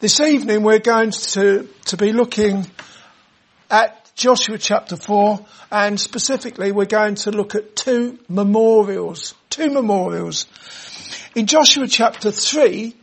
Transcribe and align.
This 0.00 0.20
evening 0.20 0.62
we're 0.62 0.78
going 0.78 1.10
to, 1.10 1.68
to 1.86 1.96
be 1.96 2.12
looking 2.12 2.64
at 3.68 4.14
Joshua 4.14 4.56
chapter 4.56 4.94
4 4.94 5.44
and 5.72 5.98
specifically 5.98 6.70
we're 6.70 6.84
going 6.84 7.16
to 7.16 7.32
look 7.32 7.56
at 7.56 7.74
two 7.74 8.16
memorials. 8.28 9.34
Two 9.50 9.70
memorials. 9.70 10.46
In 11.34 11.46
Joshua 11.46 11.88
chapter 11.88 12.30
3 12.30 12.94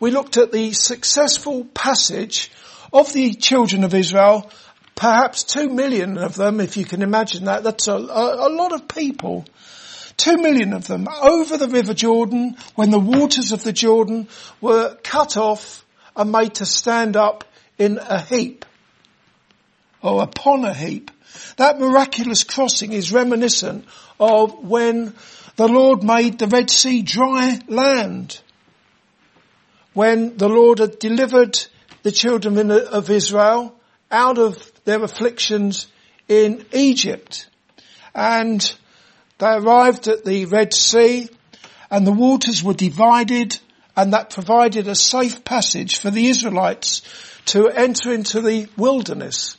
we 0.00 0.10
looked 0.10 0.38
at 0.38 0.50
the 0.50 0.72
successful 0.72 1.66
passage 1.66 2.50
of 2.92 3.12
the 3.12 3.32
children 3.34 3.84
of 3.84 3.94
Israel, 3.94 4.50
perhaps 4.96 5.44
two 5.44 5.68
million 5.68 6.18
of 6.18 6.34
them 6.34 6.58
if 6.58 6.76
you 6.76 6.84
can 6.84 7.02
imagine 7.02 7.44
that, 7.44 7.62
that's 7.62 7.86
a, 7.86 7.94
a, 7.94 8.48
a 8.48 8.50
lot 8.52 8.72
of 8.72 8.88
people 8.88 9.44
two 10.16 10.36
million 10.36 10.72
of 10.72 10.88
them 10.88 11.06
over 11.22 11.56
the 11.56 11.68
river 11.68 11.94
Jordan 11.94 12.56
when 12.74 12.90
the 12.90 12.98
waters 12.98 13.52
of 13.52 13.62
the 13.62 13.72
Jordan 13.72 14.26
were 14.60 14.96
cut 15.04 15.36
off 15.36 15.84
are 16.20 16.24
made 16.26 16.52
to 16.52 16.66
stand 16.66 17.16
up 17.16 17.44
in 17.78 17.96
a 17.96 18.20
heap 18.20 18.66
or 20.02 20.22
upon 20.22 20.66
a 20.66 20.74
heap. 20.74 21.10
That 21.56 21.80
miraculous 21.80 22.44
crossing 22.44 22.92
is 22.92 23.10
reminiscent 23.10 23.86
of 24.18 24.62
when 24.62 25.14
the 25.56 25.66
Lord 25.66 26.02
made 26.02 26.38
the 26.38 26.46
Red 26.46 26.68
Sea 26.68 27.00
dry 27.00 27.58
land. 27.68 28.38
When 29.94 30.36
the 30.36 30.50
Lord 30.50 30.80
had 30.80 30.98
delivered 30.98 31.58
the 32.02 32.12
children 32.12 32.70
of 32.70 33.08
Israel 33.08 33.74
out 34.10 34.36
of 34.36 34.72
their 34.84 35.02
afflictions 35.02 35.86
in 36.28 36.66
Egypt. 36.70 37.48
And 38.14 38.60
they 39.38 39.54
arrived 39.54 40.06
at 40.06 40.26
the 40.26 40.44
Red 40.44 40.74
Sea 40.74 41.30
and 41.90 42.06
the 42.06 42.12
waters 42.12 42.62
were 42.62 42.74
divided 42.74 43.58
and 44.00 44.14
that 44.14 44.30
provided 44.30 44.88
a 44.88 44.94
safe 44.94 45.44
passage 45.44 45.98
for 45.98 46.10
the 46.10 46.28
Israelites 46.28 47.02
to 47.44 47.68
enter 47.68 48.14
into 48.14 48.40
the 48.40 48.66
wilderness 48.78 49.58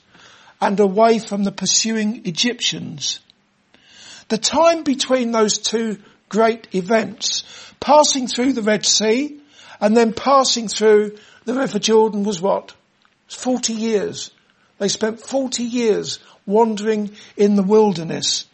and 0.60 0.80
away 0.80 1.20
from 1.20 1.44
the 1.44 1.52
pursuing 1.52 2.26
Egyptians. 2.26 3.20
The 4.30 4.40
time 4.40 4.82
between 4.82 5.32
those 5.32 5.60
two 5.60 6.00
great 6.28 6.74
events, 6.74 7.44
passing 7.80 8.28
through 8.28 8.54
the 8.54 8.64
Red 8.64 8.84
Sea 8.84 9.40
and 9.80 9.96
then 9.96 10.12
passing 10.12 10.68
through 10.68 11.20
the 11.46 11.54
River 11.54 11.78
Jordan 11.78 12.24
was 12.24 12.42
what? 12.42 12.74
40 13.28 13.74
years. 13.74 14.32
They 14.80 14.88
spent 14.88 15.20
40 15.20 15.62
years 15.62 16.18
wandering 16.48 17.12
in 17.38 17.56
the 17.56 17.64
wilderness. 17.64 18.48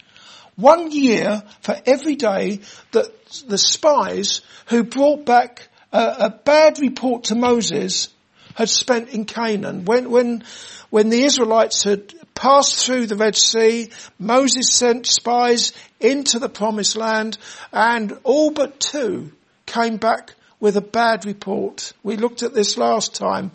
One 0.56 0.90
year 0.90 1.42
for 1.62 1.80
every 1.86 2.16
day 2.16 2.60
that 2.92 3.10
the 3.46 3.58
spies 3.58 4.42
who 4.66 4.82
brought 4.82 5.24
back 5.24 5.67
a, 5.92 6.30
bad 6.30 6.78
report 6.78 7.24
to 7.24 7.34
Moses 7.34 8.08
had 8.54 8.68
spent 8.68 9.10
in 9.10 9.24
Canaan. 9.24 9.84
When, 9.84 10.10
when, 10.10 10.44
when 10.90 11.08
the 11.10 11.22
Israelites 11.22 11.84
had 11.84 12.12
passed 12.34 12.84
through 12.84 13.06
the 13.06 13.16
Red 13.16 13.36
Sea, 13.36 13.90
Moses 14.18 14.72
sent 14.72 15.06
spies 15.06 15.72
into 16.00 16.38
the 16.38 16.48
promised 16.48 16.96
land 16.96 17.38
and 17.72 18.18
all 18.24 18.50
but 18.50 18.80
two 18.80 19.32
came 19.66 19.96
back 19.96 20.34
with 20.60 20.76
a 20.76 20.82
bad 20.82 21.24
report. 21.24 21.92
We 22.02 22.16
looked 22.16 22.42
at 22.42 22.54
this 22.54 22.76
last 22.76 23.14
time. 23.14 23.52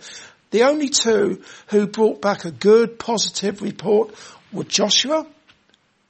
The 0.51 0.63
only 0.63 0.89
two 0.89 1.41
who 1.67 1.87
brought 1.87 2.21
back 2.21 2.45
a 2.45 2.51
good 2.51 2.99
positive 2.99 3.61
report 3.61 4.13
were 4.51 4.63
Joshua 4.63 5.25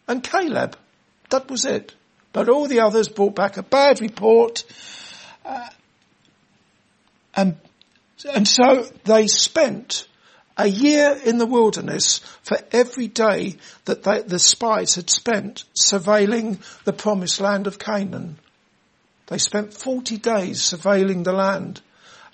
and 0.07 0.23
Caleb. 0.23 0.77
That 1.29 1.49
was 1.49 1.65
it. 1.65 1.95
But 2.33 2.49
all 2.49 2.67
the 2.67 2.81
others 2.81 3.07
brought 3.07 3.35
back 3.35 3.57
a 3.57 3.63
bad 3.63 4.01
report. 4.01 4.63
Uh, 5.45 5.69
and, 7.35 7.57
and 8.33 8.47
so 8.47 8.87
they 9.05 9.27
spent 9.27 10.07
a 10.57 10.67
year 10.67 11.17
in 11.25 11.37
the 11.37 11.47
wilderness 11.47 12.19
for 12.43 12.57
every 12.71 13.07
day 13.07 13.55
that 13.85 14.03
they, 14.03 14.21
the 14.21 14.39
spies 14.39 14.95
had 14.95 15.09
spent 15.09 15.65
surveilling 15.73 16.59
the 16.83 16.93
promised 16.93 17.41
land 17.41 17.65
of 17.65 17.79
Canaan. 17.79 18.37
They 19.27 19.39
spent 19.39 19.73
40 19.73 20.17
days 20.17 20.61
surveilling 20.61 21.23
the 21.23 21.33
land 21.33 21.81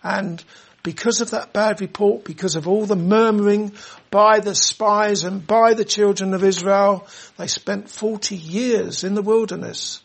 and 0.03 0.43
because 0.83 1.21
of 1.21 1.31
that 1.31 1.53
bad 1.53 1.81
report, 1.81 2.23
because 2.23 2.55
of 2.55 2.67
all 2.67 2.85
the 2.85 2.95
murmuring 2.95 3.73
by 4.09 4.39
the 4.39 4.55
spies 4.55 5.23
and 5.23 5.45
by 5.45 5.73
the 5.73 5.85
children 5.85 6.33
of 6.33 6.43
Israel, 6.43 7.07
they 7.37 7.47
spent 7.47 7.89
40 7.89 8.35
years 8.35 9.03
in 9.03 9.13
the 9.13 9.21
wilderness. 9.21 10.01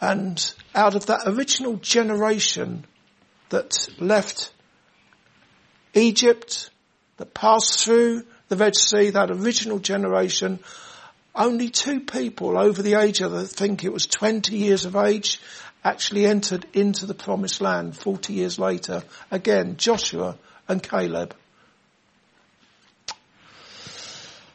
And 0.00 0.52
out 0.74 0.94
of 0.94 1.06
that 1.06 1.22
original 1.26 1.76
generation 1.76 2.84
that 3.50 3.88
left 3.98 4.52
Egypt, 5.94 6.70
that 7.16 7.34
passed 7.34 7.84
through 7.84 8.24
the 8.48 8.56
Red 8.56 8.76
Sea, 8.76 9.10
that 9.10 9.30
original 9.30 9.78
generation, 9.78 10.60
only 11.34 11.68
two 11.68 12.00
people 12.00 12.58
over 12.58 12.82
the 12.82 12.94
age 12.94 13.20
of, 13.20 13.34
I 13.34 13.44
think 13.44 13.84
it 13.84 13.92
was 13.92 14.06
20 14.06 14.56
years 14.56 14.84
of 14.84 14.96
age, 14.96 15.40
actually 15.84 16.26
entered 16.26 16.66
into 16.72 17.06
the 17.06 17.14
promised 17.14 17.60
land 17.60 17.96
40 17.96 18.32
years 18.32 18.58
later. 18.58 19.02
Again, 19.30 19.76
Joshua 19.76 20.36
and 20.66 20.82
Caleb. 20.82 21.34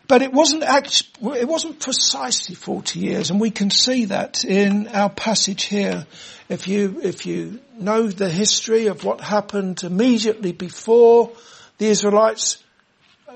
But 0.08 0.22
it 0.22 0.34
wasn't 0.34 0.64
actually, 0.64 1.40
it 1.40 1.48
wasn't 1.48 1.80
precisely 1.80 2.56
40 2.56 3.00
years 3.00 3.30
and 3.30 3.40
we 3.40 3.52
can 3.52 3.70
see 3.70 4.06
that 4.06 4.44
in 4.44 4.88
our 4.90 5.10
passage 5.10 5.64
here. 5.64 6.06
If 6.50 6.68
you, 6.68 7.00
if 7.02 7.26
you 7.26 7.62
know 7.80 8.08
the 8.08 8.30
history 8.30 8.88
of 8.88 9.04
what 9.04 9.22
happened 9.22 9.84
immediately 9.84 10.52
before 10.52 11.32
the 11.78 11.88
Israelites 11.88 12.62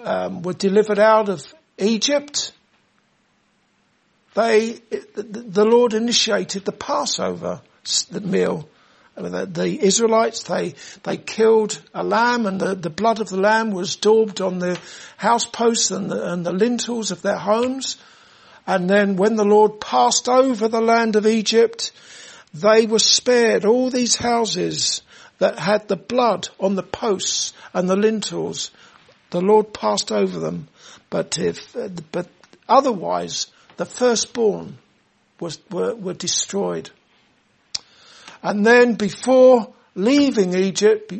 um, 0.04 0.42
were 0.42 0.54
delivered 0.54 1.00
out 1.00 1.30
of 1.30 1.54
Egypt, 1.78 2.52
they, 4.34 4.74
the 5.16 5.66
Lord 5.66 5.94
initiated 5.94 6.66
the 6.66 6.72
Passover 6.72 7.62
meal. 8.22 8.70
The, 9.18 9.80
Israelites, 9.82 10.44
they, 10.44 10.76
they 11.02 11.18
killed 11.18 11.82
a 11.92 12.04
lamb 12.04 12.46
and 12.46 12.62
the, 12.62 12.76
the 12.76 12.92
blood 12.92 13.20
of 13.20 13.30
the 13.30 13.38
lamb 13.38 13.72
was 13.72 13.96
daubed 13.96 14.42
on 14.42 14.60
the 14.60 14.80
house 15.18 15.48
posts 15.48 15.90
and 15.90 16.12
the, 16.12 16.32
and 16.32 16.46
the 16.46 16.52
lintels 16.52 17.10
of 17.10 17.24
their 17.24 17.38
homes. 17.38 17.98
And 18.68 18.88
then 18.88 19.16
when 19.16 19.36
the 19.36 19.46
Lord 19.46 19.82
passed 19.82 20.30
over 20.30 20.68
the 20.68 20.82
land 20.82 21.16
of 21.16 21.26
Egypt, 21.26 21.92
they 22.54 22.86
were 22.86 23.00
spared 23.00 23.66
all 23.66 23.90
these 23.90 24.16
houses 24.16 25.02
that 25.40 25.58
had 25.58 25.88
the 25.88 25.96
blood 25.96 26.50
on 26.60 26.76
the 26.76 26.84
posts 26.84 27.54
and 27.74 27.90
the 27.90 27.96
lintels. 27.96 28.70
The 29.32 29.42
Lord 29.42 29.74
passed 29.74 30.12
over 30.12 30.40
them. 30.40 30.68
But 31.10 31.40
if, 31.40 31.76
but 32.12 32.28
otherwise, 32.70 33.48
the 33.78 33.86
firstborn 33.86 34.78
was, 35.40 35.60
were, 35.72 35.96
were 35.96 36.14
destroyed. 36.14 36.92
And 38.42 38.66
then 38.66 38.96
before 38.96 39.74
leaving 39.96 40.53
Egypt, 40.53 41.14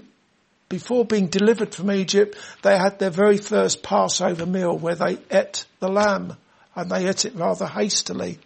before 0.69 1.05
being 1.05 1.28
delivered 1.28 1.73
from 1.73 1.91
Egypt, 1.91 2.38
they 2.61 2.78
had 2.78 3.00
their 3.00 3.09
very 3.09 3.38
first 3.38 3.81
Passover 3.81 4.45
meal 4.45 4.78
where 4.78 4.95
they 4.95 5.17
ate 5.31 5.66
the 5.79 5.89
lamb 5.89 6.35
and 6.75 6.89
they 6.89 7.07
ate 7.07 7.25
it 7.25 7.35
rather 7.35 7.66
hastily. 7.66 8.39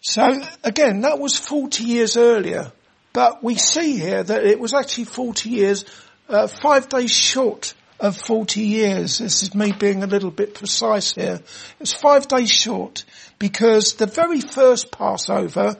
So 0.00 0.40
again, 0.64 1.02
that 1.02 1.18
was 1.18 1.36
40 1.36 1.84
years 1.84 2.16
earlier, 2.16 2.72
but 3.12 3.42
we 3.42 3.56
see 3.56 3.98
here 3.98 4.22
that 4.22 4.44
it 4.44 4.58
was 4.58 4.72
actually 4.72 5.04
40 5.04 5.50
years, 5.50 5.84
uh, 6.28 6.46
five 6.46 6.88
days 6.88 7.10
short 7.10 7.74
of 7.98 8.16
40 8.16 8.60
years. 8.62 9.18
This 9.18 9.42
is 9.42 9.54
me 9.54 9.72
being 9.72 10.02
a 10.02 10.06
little 10.06 10.30
bit 10.30 10.54
precise 10.54 11.14
here. 11.14 11.40
It's 11.80 11.92
five 11.92 12.28
days 12.28 12.50
short 12.50 13.04
because 13.38 13.94
the 13.94 14.06
very 14.06 14.40
first 14.40 14.90
Passover, 14.90 15.76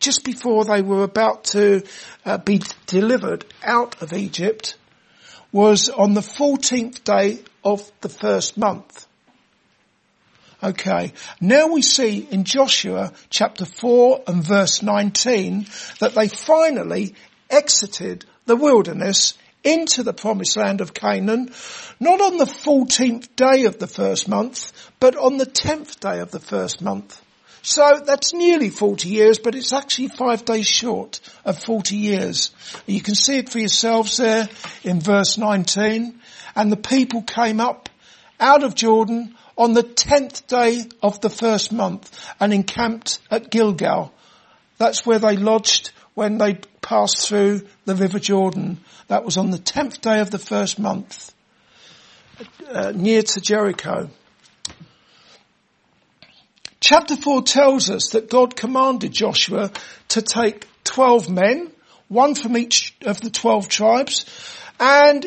just 0.00 0.24
before 0.24 0.64
they 0.64 0.82
were 0.82 1.02
about 1.02 1.44
to 1.44 1.82
uh, 2.24 2.38
be 2.38 2.62
delivered 2.86 3.44
out 3.62 4.00
of 4.02 4.12
Egypt, 4.12 4.76
was 5.52 5.88
on 5.88 6.14
the 6.14 6.20
14th 6.20 7.04
day 7.04 7.38
of 7.64 7.90
the 8.00 8.08
first 8.08 8.56
month. 8.56 9.06
Okay. 10.62 11.12
Now 11.40 11.68
we 11.68 11.82
see 11.82 12.26
in 12.30 12.44
Joshua 12.44 13.12
chapter 13.30 13.64
4 13.64 14.24
and 14.26 14.42
verse 14.42 14.82
19 14.82 15.66
that 16.00 16.14
they 16.14 16.28
finally 16.28 17.14
exited 17.48 18.24
the 18.46 18.56
wilderness 18.56 19.34
into 19.64 20.02
the 20.02 20.12
promised 20.12 20.56
land 20.56 20.80
of 20.80 20.94
Canaan, 20.94 21.52
not 22.00 22.20
on 22.20 22.36
the 22.36 22.44
14th 22.44 23.34
day 23.36 23.64
of 23.64 23.78
the 23.78 23.86
first 23.86 24.28
month, 24.28 24.72
but 25.00 25.16
on 25.16 25.36
the 25.36 25.46
10th 25.46 26.00
day 26.00 26.20
of 26.20 26.30
the 26.30 26.40
first 26.40 26.80
month. 26.80 27.20
So 27.62 28.00
that's 28.04 28.32
nearly 28.32 28.70
40 28.70 29.08
years, 29.08 29.38
but 29.38 29.54
it's 29.54 29.72
actually 29.72 30.08
five 30.08 30.44
days 30.44 30.66
short 30.66 31.20
of 31.44 31.62
40 31.62 31.96
years. 31.96 32.50
You 32.86 33.02
can 33.02 33.14
see 33.14 33.38
it 33.38 33.48
for 33.48 33.58
yourselves 33.58 34.16
there 34.16 34.48
in 34.84 35.00
verse 35.00 35.36
19. 35.36 36.18
And 36.54 36.72
the 36.72 36.76
people 36.76 37.22
came 37.22 37.60
up 37.60 37.88
out 38.40 38.62
of 38.62 38.74
Jordan 38.74 39.34
on 39.56 39.74
the 39.74 39.82
10th 39.82 40.46
day 40.46 40.82
of 41.02 41.20
the 41.20 41.30
first 41.30 41.72
month 41.72 42.18
and 42.40 42.52
encamped 42.52 43.18
at 43.30 43.50
Gilgal. 43.50 44.14
That's 44.78 45.04
where 45.04 45.18
they 45.18 45.36
lodged 45.36 45.90
when 46.18 46.36
they 46.36 46.54
passed 46.82 47.28
through 47.28 47.62
the 47.84 47.94
river 47.94 48.18
Jordan. 48.18 48.80
That 49.06 49.24
was 49.24 49.36
on 49.36 49.52
the 49.52 49.58
tenth 49.58 50.00
day 50.00 50.18
of 50.18 50.32
the 50.32 50.38
first 50.40 50.76
month, 50.76 51.32
uh, 52.68 52.90
near 52.92 53.22
to 53.22 53.40
Jericho. 53.40 54.10
Chapter 56.80 57.14
4 57.14 57.42
tells 57.42 57.88
us 57.88 58.08
that 58.14 58.28
God 58.28 58.56
commanded 58.56 59.12
Joshua 59.12 59.70
to 60.08 60.20
take 60.20 60.66
12 60.82 61.30
men, 61.30 61.70
one 62.08 62.34
from 62.34 62.56
each 62.56 62.96
of 63.02 63.20
the 63.20 63.30
12 63.30 63.68
tribes, 63.68 64.24
and, 64.80 65.24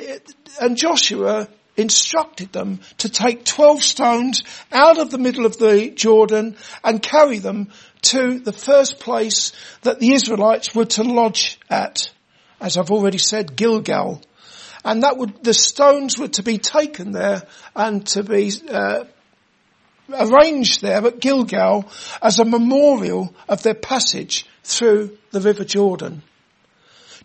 and 0.60 0.76
Joshua 0.76 1.48
instructed 1.78 2.52
them 2.52 2.82
to 2.98 3.08
take 3.08 3.46
12 3.46 3.82
stones 3.82 4.44
out 4.74 5.00
of 5.00 5.10
the 5.10 5.18
middle 5.18 5.46
of 5.46 5.58
the 5.58 5.90
Jordan 5.92 6.58
and 6.84 7.02
carry 7.02 7.40
them 7.40 7.70
to 8.03 8.39
the 8.39 8.53
first 8.53 9.00
place 9.00 9.53
that 9.81 10.00
the 10.00 10.13
Israelites 10.13 10.74
were 10.74 10.86
to 10.86 11.03
lodge 11.03 11.59
at. 11.69 12.12
As 12.59 12.77
I've 12.77 12.92
already 12.92 13.18
said, 13.18 13.56
Gilgal. 13.56 14.21
And 14.83 15.03
that 15.03 15.18
would, 15.18 15.44
the 15.44 15.53
stones 15.53 16.18
were 16.18 16.30
to 16.30 16.44
be 16.44 16.57
taken 16.57 17.12
there 17.12 17.44
and 17.75 18.06
to 18.07 18.24
be, 18.24 18.51
uh, 18.69 19.06
arranged 20.13 20.81
there 20.81 21.06
at 21.06 21.19
Gilgal 21.19 21.89
as 22.21 22.39
a 22.39 22.45
memorial 22.45 23.33
of 23.48 23.63
their 23.63 23.75
passage 23.75 24.45
through 24.63 25.18
the 25.31 25.42
River 25.42 25.63
Jordan. 25.63 26.24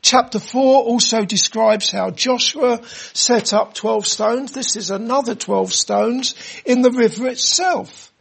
Chapter 0.02 0.38
4 0.38 0.82
also 0.82 1.24
describes 1.24 1.90
how 1.90 2.10
Joshua 2.10 2.80
set 3.12 3.52
up 3.52 3.74
12 3.74 4.06
stones. 4.06 4.52
This 4.52 4.76
is 4.76 4.90
another 4.90 5.34
12 5.34 5.72
stones 5.72 6.34
in 6.64 6.82
the 6.82 6.90
river 6.90 7.28
itself. 7.28 8.12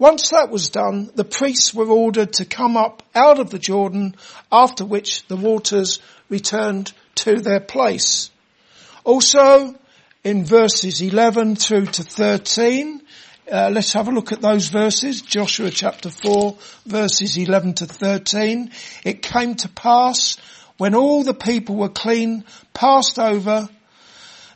Once 0.00 0.30
that 0.30 0.48
was 0.48 0.70
done, 0.70 1.10
the 1.14 1.24
priests 1.24 1.74
were 1.74 1.90
ordered 1.90 2.32
to 2.32 2.46
come 2.46 2.74
up 2.74 3.02
out 3.14 3.38
of 3.38 3.50
the 3.50 3.58
Jordan, 3.58 4.16
after 4.50 4.82
which 4.82 5.26
the 5.26 5.36
waters 5.36 5.98
returned 6.30 6.90
to 7.14 7.38
their 7.38 7.60
place. 7.60 8.30
Also, 9.04 9.74
in 10.24 10.42
verses 10.42 11.02
11 11.02 11.54
through 11.54 11.84
to 11.84 12.02
13, 12.02 13.02
uh, 13.52 13.68
let's 13.70 13.92
have 13.92 14.08
a 14.08 14.10
look 14.10 14.32
at 14.32 14.40
those 14.40 14.68
verses. 14.68 15.20
Joshua 15.20 15.70
chapter 15.70 16.08
4 16.08 16.56
verses 16.86 17.36
11 17.36 17.74
to 17.74 17.86
13. 17.86 18.70
It 19.04 19.20
came 19.20 19.54
to 19.56 19.68
pass 19.68 20.38
when 20.78 20.94
all 20.94 21.24
the 21.24 21.34
people 21.34 21.76
were 21.76 21.90
clean, 21.90 22.46
passed 22.72 23.18
over, 23.18 23.68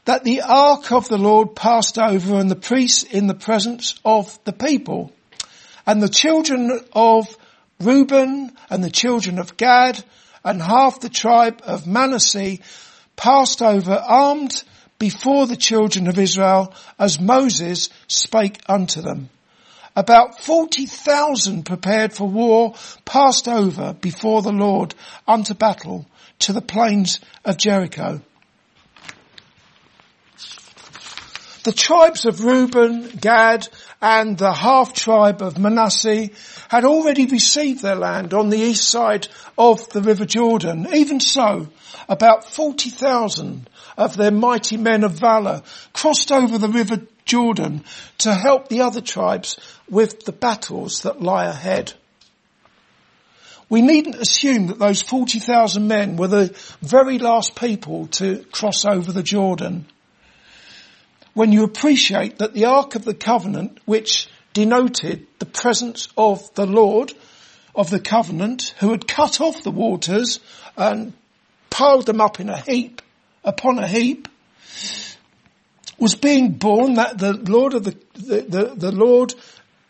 that 0.06 0.25
the 0.25 0.41
ark 0.41 0.91
of 0.91 1.11
the 1.11 1.19
Lord 1.19 1.55
passed 1.55 1.99
over 1.99 2.37
and 2.37 2.50
the 2.50 2.56
priests 2.56 3.02
in 3.02 3.26
the 3.26 3.35
presence 3.35 3.94
of 4.06 4.38
the 4.44 4.55
people. 4.55 5.12
And 5.86 6.02
the 6.02 6.08
children 6.08 6.81
of 6.92 7.26
Reuben 7.81 8.52
and 8.70 8.82
the 8.82 8.90
children 8.90 9.38
of 9.38 9.56
Gad 9.56 10.02
and 10.44 10.60
half 10.60 11.00
the 11.00 11.08
tribe 11.08 11.60
of 11.64 11.86
Manasseh 11.86 12.58
passed 13.16 13.62
over 13.62 13.94
armed 13.94 14.62
before 14.98 15.46
the 15.46 15.56
children 15.56 16.06
of 16.08 16.19
Israel 16.19 16.72
as 16.98 17.20
Moses 17.20 17.90
spake 18.08 18.60
unto 18.69 19.02
them. 19.02 19.28
About 19.96 20.40
40,000 20.40 21.64
prepared 21.64 22.12
for 22.12 22.28
war 22.28 22.75
passed 23.04 23.46
over 23.46 23.92
before 23.92 24.42
the 24.42 24.52
Lord 24.52 24.94
unto 25.26 25.54
battle 25.54 26.06
to 26.40 26.52
the 26.52 26.60
plains 26.62 27.20
of 27.44 27.56
Jericho. 27.58 28.20
The 31.62 31.72
tribes 31.72 32.26
of 32.26 32.44
Reuben, 32.44 33.08
Gad, 33.08 33.69
and 34.05 34.37
the 34.37 34.53
half 34.53 34.93
tribe 34.93 35.41
of 35.41 35.59
Manasseh 35.59 36.29
had 36.69 36.85
already 36.85 37.25
received 37.25 37.81
their 37.81 37.95
land 37.95 38.35
on 38.35 38.51
the 38.51 38.59
east 38.59 38.87
side 38.87 39.29
of 39.56 39.89
the 39.89 40.03
river 40.03 40.27
Jordan. 40.27 40.87
Even 40.93 41.21
so, 41.21 41.69
about 42.06 42.45
40,000 42.45 43.67
of 43.97 44.15
their 44.15 44.31
mighty 44.31 44.77
men 44.77 45.05
of 45.05 45.12
valor 45.12 45.62
crossed 45.95 46.31
over 46.31 46.59
the 46.59 46.69
river 46.69 47.01
Jordan 47.25 47.83
to 48.19 48.35
help 48.35 48.69
the 48.69 48.83
other 48.83 49.01
tribes 49.01 49.59
with 49.89 50.27
the 50.27 50.33
battles 50.33 51.01
that 51.05 51.23
lie 51.23 51.47
ahead. 51.47 51.95
We 53.71 53.81
needn't 53.81 54.17
assume 54.17 54.67
that 54.67 54.79
those 54.79 55.01
40,000 55.01 55.89
men 55.89 56.17
were 56.17 56.29
the 56.29 56.55
very 56.83 57.19
last 57.19 57.56
people 57.56 58.09
to 58.09 58.45
cross 58.53 58.85
over 58.85 59.12
the 59.12 59.23
Jordan 59.23 59.87
when 61.34 61.52
you 61.52 61.64
appreciate 61.64 62.38
that 62.38 62.54
the 62.54 62.64
Ark 62.64 62.94
of 62.94 63.04
the 63.04 63.14
Covenant, 63.14 63.78
which 63.84 64.28
denoted 64.52 65.26
the 65.40 65.46
presence 65.46 66.08
of 66.16 66.52
the 66.54 66.66
Lord 66.66 67.12
of 67.75 67.90
the 67.90 68.00
Covenant, 68.00 68.75
who 68.78 68.92
had 68.92 69.06
cut 69.06 69.40
off 69.40 69.62
the 69.62 69.70
waters 69.70 70.40
and 70.76 71.12
piled 71.70 72.06
them 72.06 72.20
up 72.20 72.38
in 72.40 72.48
a 72.48 72.56
heap 72.56 73.02
upon 73.42 73.78
a 73.78 73.86
heap, 73.86 74.28
was 75.98 76.14
being 76.14 76.52
borne 76.52 76.94
that 76.94 77.19
the 77.19 77.32
Lord 77.32 77.75
of 77.75 77.84
the, 77.84 77.96
the, 78.14 78.40
the, 78.42 78.75
the 78.76 78.92
Lord, 78.92 79.34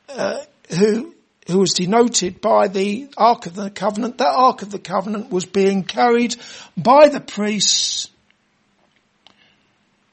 uh, 0.09 0.41
who, 0.71 1.15
who 1.47 1.59
was 1.59 1.75
denoted 1.75 2.41
by 2.41 2.69
the 2.69 3.09
Ark 3.17 3.47
of 3.47 3.55
the 3.55 3.71
Covenant, 3.71 4.19
that 4.19 4.35
Ark 4.35 4.63
of 4.63 4.71
the 4.71 4.79
Covenant 4.79 5.31
was 5.31 5.45
being 5.45 5.85
carried 5.85 6.37
by 6.77 7.09
the 7.09 7.21
priests 7.21 8.09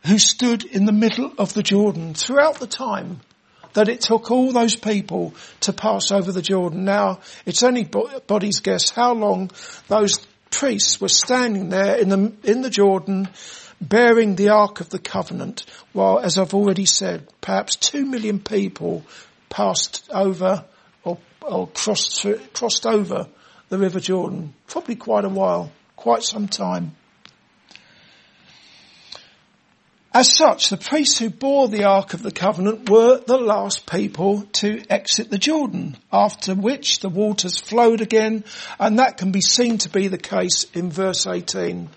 who 0.06 0.18
stood 0.18 0.64
in 0.64 0.86
the 0.86 0.92
middle 0.92 1.32
of 1.38 1.54
the 1.54 1.64
Jordan 1.64 2.14
throughout 2.14 2.60
the 2.60 2.68
time 2.68 3.22
that 3.74 3.90
it 3.90 4.02
took 4.02 4.32
all 4.32 4.52
those 4.52 4.76
people 4.76 5.34
to 5.62 5.74
pass 5.74 6.12
over 6.12 6.32
the 6.32 6.42
Jordan. 6.42 6.84
Now, 6.84 7.20
it's 7.46 7.64
only 7.64 7.82
anybody's 7.82 8.60
guess 8.60 8.90
how 8.90 9.14
long 9.14 9.52
those 9.88 10.26
priests 10.50 11.00
were 11.00 11.10
standing 11.10 11.70
there 11.70 11.96
in 11.96 12.10
the, 12.10 12.34
in 12.44 12.62
the 12.62 12.70
Jordan 12.70 13.30
bearing 13.80 14.36
the 14.36 14.50
Ark 14.50 14.80
of 14.80 14.90
the 14.90 15.00
Covenant 15.00 15.66
while, 15.94 16.20
as 16.20 16.38
I've 16.38 16.54
already 16.54 16.86
said, 16.86 17.28
perhaps 17.40 17.76
two 17.76 18.06
million 18.06 18.40
people 18.40 19.04
passed 19.50 20.08
over 20.14 20.66
or, 21.04 21.18
or 21.42 21.68
crossed, 21.68 22.26
crossed 22.54 22.86
over 22.86 23.28
the 23.70 23.78
River 23.78 24.00
Jordan. 24.00 24.54
Probably 24.68 24.96
quite 24.96 25.26
a 25.26 25.30
while, 25.30 25.72
quite 25.96 26.24
some 26.24 26.48
time. 26.48 26.96
As 30.14 30.36
such, 30.36 30.68
the 30.68 30.76
priests 30.76 31.20
who 31.20 31.30
bore 31.30 31.70
the 31.70 31.86
Ark 31.86 32.14
of 32.14 32.22
the 32.22 32.34
Covenant 32.34 32.90
were 32.90 33.22
the 33.26 33.38
last 33.38 33.90
people 33.90 34.42
to 34.54 34.84
exit 34.90 35.30
the 35.30 35.38
Jordan, 35.38 35.96
after 36.12 36.54
which 36.54 37.00
the 37.00 37.08
waters 37.08 37.62
flowed 37.62 38.02
again, 38.02 38.44
and 38.78 39.00
that 39.00 39.16
can 39.16 39.32
be 39.32 39.40
seen 39.40 39.78
to 39.78 39.90
be 39.90 40.10
the 40.10 40.18
case 40.18 40.66
in 40.74 40.92
verse 40.92 41.26
18. 41.26 41.88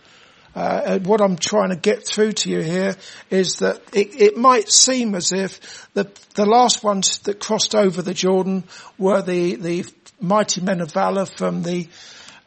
Uh, 0.55 1.01
what 1.01 1.21
I'm 1.21 1.37
trying 1.37 1.71
to 1.71 1.77
get 1.77 2.07
through 2.07 2.31
to 2.33 2.51
you 2.51 2.61
here 2.61 2.95
is 3.31 3.57
that 3.57 3.83
it, 3.93 4.21
it 4.21 4.37
might 4.37 4.71
seem 4.71 5.17
as 5.17 5.33
if 5.33 5.89
the, 5.95 6.09
the 6.37 6.47
last 6.47 6.85
ones 6.85 7.19
that 7.19 7.41
crossed 7.41 7.75
over 7.75 8.01
the 8.01 8.15
Jordan 8.15 8.63
were 8.97 9.23
the, 9.23 9.57
the 9.57 9.93
mighty 10.21 10.61
men 10.61 10.81
of 10.81 10.93
valor 10.93 11.27
from 11.27 11.65
the 11.65 11.89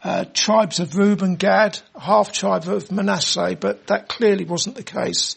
uh, 0.02 0.24
tribes 0.34 0.80
of 0.80 0.96
Reuben, 0.96 1.36
Gad, 1.36 1.78
half 2.00 2.32
tribe 2.32 2.70
of 2.70 2.90
Manasseh, 2.90 3.58
but 3.60 3.88
that 3.88 4.08
clearly 4.08 4.46
wasn't 4.46 4.78
the 4.78 4.84
case 4.84 5.36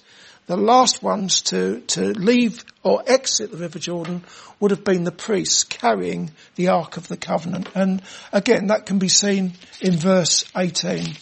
the 0.51 0.57
last 0.57 1.01
ones 1.01 1.43
to, 1.43 1.79
to 1.83 2.13
leave 2.13 2.65
or 2.83 3.05
exit 3.07 3.53
the 3.53 3.57
River 3.57 3.79
Jordan 3.79 4.25
would 4.59 4.73
have 4.73 4.83
been 4.83 5.05
the 5.05 5.13
priests 5.13 5.63
carrying 5.63 6.33
the 6.57 6.67
Ark 6.69 6.97
of 6.97 7.07
the 7.07 7.17
Covenant. 7.17 7.69
And 7.77 8.03
again, 8.33 8.67
that 8.67 8.85
can 8.85 8.99
be 8.99 9.09
seen 9.09 9.53
in 9.81 9.93
verse 9.97 10.45
18. 10.57 11.15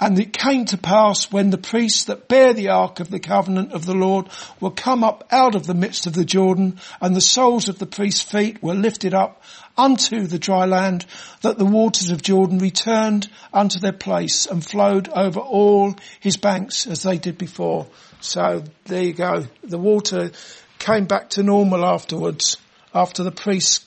And 0.00 0.18
it 0.18 0.32
came 0.32 0.64
to 0.66 0.78
pass 0.78 1.30
when 1.32 1.50
the 1.50 1.58
priests 1.58 2.04
that 2.04 2.28
bear 2.28 2.52
the 2.52 2.68
ark 2.68 3.00
of 3.00 3.10
the 3.10 3.18
covenant 3.18 3.72
of 3.72 3.84
the 3.84 3.94
Lord 3.94 4.28
were 4.60 4.70
come 4.70 5.02
up 5.02 5.26
out 5.32 5.56
of 5.56 5.66
the 5.66 5.74
midst 5.74 6.06
of 6.06 6.12
the 6.12 6.24
Jordan, 6.24 6.78
and 7.00 7.16
the 7.16 7.20
soles 7.20 7.68
of 7.68 7.78
the 7.80 7.86
priests' 7.86 8.22
feet 8.22 8.62
were 8.62 8.74
lifted 8.74 9.12
up 9.12 9.42
unto 9.76 10.26
the 10.26 10.38
dry 10.38 10.66
land 10.66 11.04
that 11.42 11.58
the 11.58 11.64
waters 11.64 12.10
of 12.10 12.22
Jordan 12.22 12.58
returned 12.58 13.28
unto 13.52 13.80
their 13.80 13.92
place 13.92 14.46
and 14.46 14.64
flowed 14.64 15.08
over 15.08 15.40
all 15.40 15.94
his 16.20 16.36
banks 16.36 16.86
as 16.86 17.02
they 17.02 17.18
did 17.18 17.38
before. 17.38 17.86
So 18.20 18.64
there 18.84 19.02
you 19.02 19.12
go. 19.14 19.46
The 19.62 19.78
water 19.78 20.30
came 20.78 21.06
back 21.06 21.30
to 21.30 21.42
normal 21.42 21.84
afterwards 21.84 22.56
after 22.94 23.22
the 23.22 23.32
priests 23.32 23.84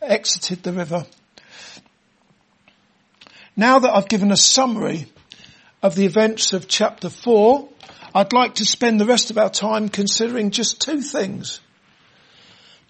exited 0.00 0.62
the 0.62 0.72
river. 0.72 1.06
Now 3.56 3.78
that 3.80 3.94
I've 3.94 4.08
given 4.08 4.32
a 4.32 4.36
summary 4.36 5.06
of 5.82 5.94
the 5.94 6.06
events 6.06 6.52
of 6.52 6.68
chapter 6.68 7.08
four, 7.08 7.68
I'd 8.14 8.32
like 8.32 8.56
to 8.56 8.64
spend 8.64 9.00
the 9.00 9.06
rest 9.06 9.30
of 9.30 9.38
our 9.38 9.50
time 9.50 9.88
considering 9.88 10.50
just 10.50 10.80
two 10.80 11.00
things 11.00 11.60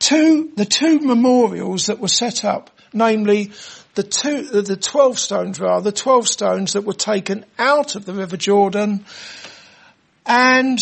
two, 0.01 0.51
the 0.57 0.65
two 0.65 0.99
memorials 1.01 1.87
that 1.87 2.01
were 2.01 2.09
set 2.09 2.45
up, 2.45 2.71
namely 2.93 3.53
the 3.95 4.03
two, 4.03 4.43
the 4.43 4.77
12 4.77 5.19
stones 5.19 5.61
rather, 5.61 5.91
the 5.91 5.97
12 5.97 6.27
stones 6.27 6.73
that 6.73 6.85
were 6.85 6.93
taken 6.93 7.45
out 7.59 7.95
of 7.95 8.05
the 8.05 8.15
River 8.15 8.37
Jordan 8.37 9.05
and 10.27 10.79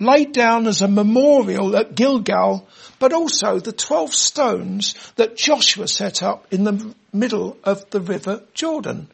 laid 0.00 0.32
down 0.32 0.66
as 0.66 0.80
a 0.80 0.88
memorial 0.88 1.76
at 1.76 1.94
Gilgal, 1.94 2.66
but 2.98 3.12
also 3.12 3.58
the 3.58 3.72
12 3.72 4.14
stones 4.14 4.94
that 5.16 5.36
Joshua 5.36 5.88
set 5.88 6.22
up 6.22 6.46
in 6.52 6.64
the 6.64 6.94
middle 7.12 7.56
of 7.64 7.88
the 7.90 8.00
river 8.00 8.42
Jordan. 8.54 9.08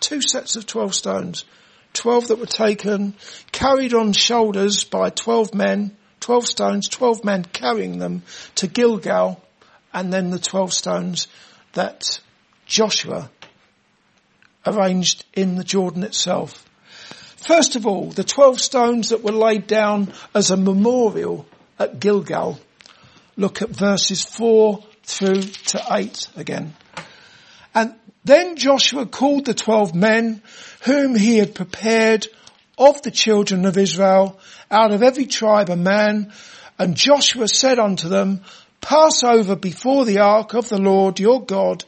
Two 0.00 0.20
sets 0.22 0.56
of 0.56 0.66
12 0.66 0.94
stones. 0.94 1.44
12 1.92 2.28
that 2.28 2.38
were 2.38 2.46
taken, 2.46 3.14
carried 3.52 3.94
on 3.94 4.12
shoulders 4.12 4.84
by 4.84 5.10
12 5.10 5.54
men, 5.54 5.96
12 6.20 6.46
stones, 6.46 6.88
12 6.88 7.24
men 7.24 7.44
carrying 7.44 7.98
them 7.98 8.22
to 8.54 8.66
Gilgal, 8.66 9.42
and 9.92 10.12
then 10.12 10.30
the 10.30 10.38
12 10.38 10.72
stones 10.72 11.26
that 11.72 12.20
Joshua 12.66 13.30
arranged 14.66 15.24
in 15.34 15.56
the 15.56 15.64
Jordan 15.64 16.04
itself. 16.04 16.64
First 17.36 17.74
of 17.74 17.86
all, 17.86 18.10
the 18.10 18.24
12 18.24 18.60
stones 18.60 19.08
that 19.08 19.22
were 19.22 19.32
laid 19.32 19.66
down 19.66 20.12
as 20.34 20.50
a 20.50 20.56
memorial 20.56 21.46
at 21.78 21.98
Gilgal. 21.98 22.60
Look 23.36 23.62
at 23.62 23.70
verses 23.70 24.22
4 24.22 24.84
through 25.02 25.42
to 25.42 25.82
8 25.90 26.28
again. 26.36 26.74
And 27.74 27.94
then 28.24 28.56
Joshua 28.56 29.06
called 29.06 29.46
the 29.46 29.54
12 29.54 29.94
men 29.94 30.42
whom 30.82 31.14
he 31.14 31.38
had 31.38 31.54
prepared 31.54 32.26
of 32.78 33.02
the 33.02 33.10
children 33.10 33.64
of 33.66 33.78
Israel 33.78 34.38
out 34.70 34.92
of 34.92 35.02
every 35.02 35.26
tribe 35.26 35.70
a 35.70 35.76
man. 35.76 36.32
And 36.78 36.96
Joshua 36.96 37.48
said 37.48 37.78
unto 37.78 38.08
them, 38.08 38.42
pass 38.80 39.22
over 39.22 39.56
before 39.56 40.04
the 40.04 40.18
ark 40.18 40.54
of 40.54 40.68
the 40.68 40.80
Lord 40.80 41.20
your 41.20 41.44
God 41.44 41.84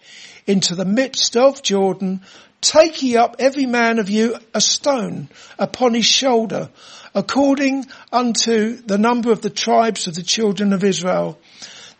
into 0.47 0.75
the 0.75 0.85
midst 0.85 1.37
of 1.37 1.63
Jordan 1.63 2.23
Take 2.63 3.03
ye 3.03 3.17
up 3.17 3.37
every 3.41 3.67
man 3.67 3.99
of 3.99 4.09
you 4.09 4.37
a 4.55 4.61
stone 4.61 5.29
upon 5.59 5.95
his 5.95 6.07
shoulder, 6.07 6.71
according 7.13 7.87
unto 8.13 8.77
the 8.77 8.99
number 8.99 9.33
of 9.33 9.43
the 9.43 9.51
tribes 9.51 10.07
of 10.07 10.15
the 10.15 10.23
children 10.23 10.73
of 10.73 10.85
Israel, 10.85 11.41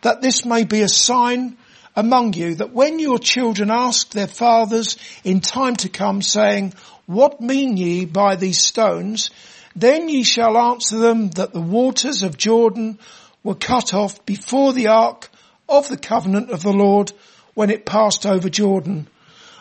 that 0.03 0.21
this 0.21 0.45
may 0.45 0.63
be 0.63 0.81
a 0.81 0.87
sign 0.87 1.57
among 1.95 2.33
you, 2.33 2.55
that 2.55 2.73
when 2.73 2.99
your 2.99 3.19
children 3.19 3.69
ask 3.71 4.11
their 4.11 4.27
fathers 4.27 4.97
in 5.23 5.41
time 5.41 5.75
to 5.77 5.89
come, 5.89 6.21
saying, 6.21 6.73
What 7.05 7.41
mean 7.41 7.77
ye 7.77 8.05
by 8.05 8.35
these 8.35 8.59
stones? 8.59 9.29
Then 9.75 10.09
ye 10.09 10.23
shall 10.23 10.57
answer 10.57 10.97
them 10.97 11.29
that 11.31 11.53
the 11.53 11.61
waters 11.61 12.23
of 12.23 12.37
Jordan 12.37 12.99
were 13.43 13.55
cut 13.55 13.93
off 13.93 14.25
before 14.25 14.73
the 14.73 14.87
ark 14.87 15.29
of 15.67 15.89
the 15.89 15.97
covenant 15.97 16.51
of 16.51 16.61
the 16.63 16.73
Lord 16.73 17.11
when 17.53 17.69
it 17.69 17.85
passed 17.85 18.25
over 18.25 18.49
Jordan 18.49 19.07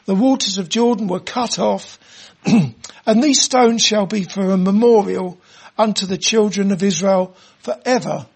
the 0.04 0.14
waters 0.14 0.58
of 0.58 0.68
Jordan 0.68 1.06
were 1.06 1.20
cut 1.20 1.58
off, 1.58 1.98
and 2.44 3.22
these 3.22 3.40
stones 3.40 3.84
shall 3.84 4.06
be 4.06 4.24
for 4.24 4.50
a 4.50 4.56
memorial 4.56 5.38
unto 5.78 6.06
the 6.06 6.18
children 6.18 6.72
of 6.72 6.82
Israel 6.82 7.36
forever. 7.60 8.26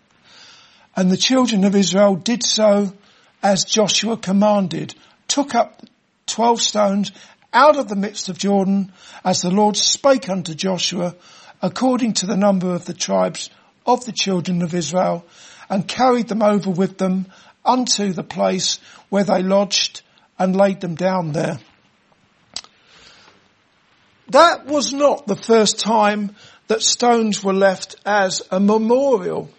And 0.95 1.11
the 1.11 1.17
children 1.17 1.65
of 1.65 1.75
Israel 1.75 2.15
did 2.15 2.43
so 2.43 2.93
as 3.43 3.65
Joshua 3.65 4.17
commanded, 4.17 4.95
took 5.29 5.55
up 5.55 5.83
twelve 6.27 6.61
stones 6.61 7.13
out 7.53 7.77
of 7.77 7.89
the 7.89 7.97
midst 7.97 8.29
of 8.29 8.39
Jordan, 8.39 8.93
as 9.25 9.43
the 9.43 9.51
Lord 9.51 9.77
spake 9.77 10.29
unto 10.29 10.55
Joshua, 10.55 11.15
according 11.63 12.15
to 12.15 12.27
the 12.27 12.37
number 12.37 12.75
of 12.75 12.85
the 12.85 12.95
tribes 12.95 13.51
of 13.87 14.05
the 14.05 14.13
children 14.13 14.63
of 14.63 14.75
Israel, 14.75 15.25
and 15.71 15.89
carried 15.89 16.29
them 16.29 16.43
over 16.43 16.71
with 16.71 16.99
them 16.99 17.27
unto 17.65 18.13
the 18.13 18.23
place 18.23 18.79
where 19.09 19.25
they 19.25 19.43
lodged 19.43 20.03
and 20.39 20.55
laid 20.55 20.81
them 20.81 20.95
down 20.95 21.33
there. 21.33 21.59
That 24.29 24.67
was 24.67 24.93
not 24.93 25.27
the 25.27 25.37
first 25.37 25.79
time 25.79 26.35
that 26.69 26.83
stones 26.83 27.45
were 27.45 27.55
left 27.55 27.97
as 28.05 28.43
a 28.51 28.59
memorial 28.59 29.51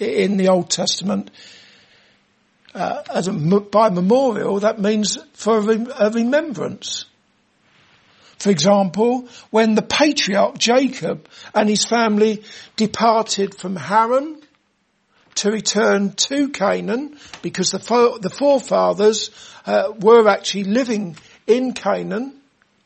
in 0.00 0.36
the 0.36 0.48
Old 0.48 0.68
Testament. 0.68 1.30
Uh, 2.76 3.02
as 3.08 3.26
a, 3.26 3.32
by 3.32 3.88
memorial, 3.88 4.60
that 4.60 4.78
means 4.78 5.16
for 5.32 5.60
a 5.60 6.10
remembrance. 6.10 7.06
For 8.38 8.50
example, 8.50 9.28
when 9.48 9.74
the 9.74 9.80
patriarch 9.80 10.58
Jacob 10.58 11.26
and 11.54 11.70
his 11.70 11.86
family 11.86 12.44
departed 12.76 13.54
from 13.54 13.76
Haran 13.76 14.42
to 15.36 15.50
return 15.50 16.12
to 16.12 16.50
Canaan 16.50 17.16
because 17.40 17.70
the, 17.70 17.78
fo- 17.78 18.18
the 18.18 18.28
forefathers 18.28 19.30
uh, 19.64 19.94
were 19.98 20.28
actually 20.28 20.64
living 20.64 21.16
in 21.46 21.72
Canaan 21.72 22.38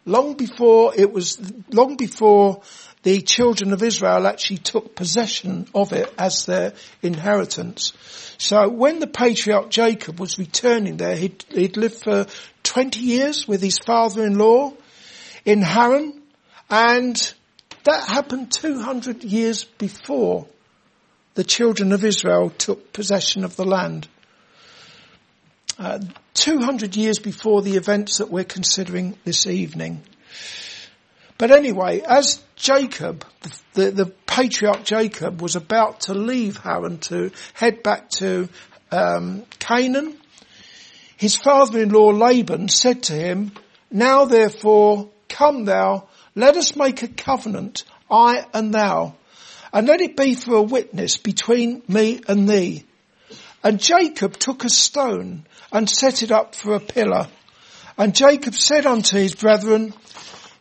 long 0.07 0.35
before 0.35 0.93
it 0.97 1.13
was, 1.13 1.41
long 1.73 1.97
before 1.97 2.63
the 3.03 3.23
children 3.23 3.73
of 3.73 3.83
Israel 3.83 4.27
actually 4.27 4.59
took 4.59 4.95
possession 4.95 5.67
of 5.75 5.93
it 5.93 6.13
as 6.19 6.45
their 6.45 6.75
inheritance. 7.03 7.95
So 8.39 8.69
when 8.69 8.99
the 8.99 9.07
patriarch 9.07 9.71
Jacob 9.71 10.21
was 10.21 10.39
returning 10.39 10.99
there, 10.99 11.17
he'd, 11.17 11.45
he'd 11.49 11.77
lived 11.77 12.03
for 12.03 12.27
20 12.63 13.01
years 13.01 13.49
with 13.49 13.63
his 13.63 13.79
father-in-law 13.79 14.75
in 15.45 15.63
Haran 15.63 16.21
and 16.69 17.35
that 17.85 18.05
happened 18.05 18.53
200 18.53 19.25
years 19.25 19.65
before 19.65 20.47
the 21.35 21.45
children 21.45 21.93
of 21.93 22.05
Israel 22.05 22.51
took 22.51 22.93
possession 22.93 23.45
of 23.45 23.57
the 23.57 23.65
land. 23.65 24.09
Uh, 25.79 26.01
200 26.35 26.97
years 26.97 27.19
before 27.19 27.63
the 27.63 27.77
events 27.77 28.19
that 28.19 28.31
we're 28.31 28.45
considering 28.45 29.17
this 29.25 29.47
evening. 29.47 30.03
But 31.41 31.53
anyway, 31.53 32.03
as 32.03 32.39
Jacob, 32.55 33.25
the, 33.73 33.91
the 33.91 34.13
patriarch 34.27 34.85
Jacob 34.85 35.41
was 35.41 35.57
about 35.57 36.01
to 36.01 36.13
leave 36.13 36.59
Haran 36.59 36.99
to 36.99 37.31
head 37.55 37.83
back 37.83 38.11
to 38.17 38.51
um, 38.93 39.47
Canaan, 39.59 40.19
his 41.17 41.37
father-in-law 41.37 42.11
Laban 42.11 42.69
said 42.69 43.05
to 43.05 43.15
him, 43.15 43.53
now 43.91 44.27
therefore 44.27 45.09
come 45.31 45.65
thou, 45.65 46.09
let 46.35 46.59
us 46.59 46.77
make 46.77 47.03
a 47.03 47.09
covenant, 47.09 47.85
I 48.11 48.45
and 48.53 48.75
thou, 48.75 49.15
and 49.73 49.89
let 49.89 50.03
it 50.03 50.19
be 50.19 50.35
for 50.35 50.57
a 50.57 50.63
witness 50.63 51.17
between 51.17 51.83
me 51.89 52.21
and 52.29 52.51
thee. 52.51 52.85
And 53.65 53.81
Jacob 53.81 54.37
took 54.37 54.65
a 54.65 54.69
stone 54.69 55.47
and 55.73 55.89
set 55.89 56.23
it 56.23 56.33
up 56.33 56.55
for 56.55 56.75
a 56.75 56.81
pillar. 56.81 57.29
And 57.97 58.15
Jacob 58.15 58.55
said 58.55 58.85
unto 58.85 59.17
his 59.17 59.35
brethren, 59.35 59.95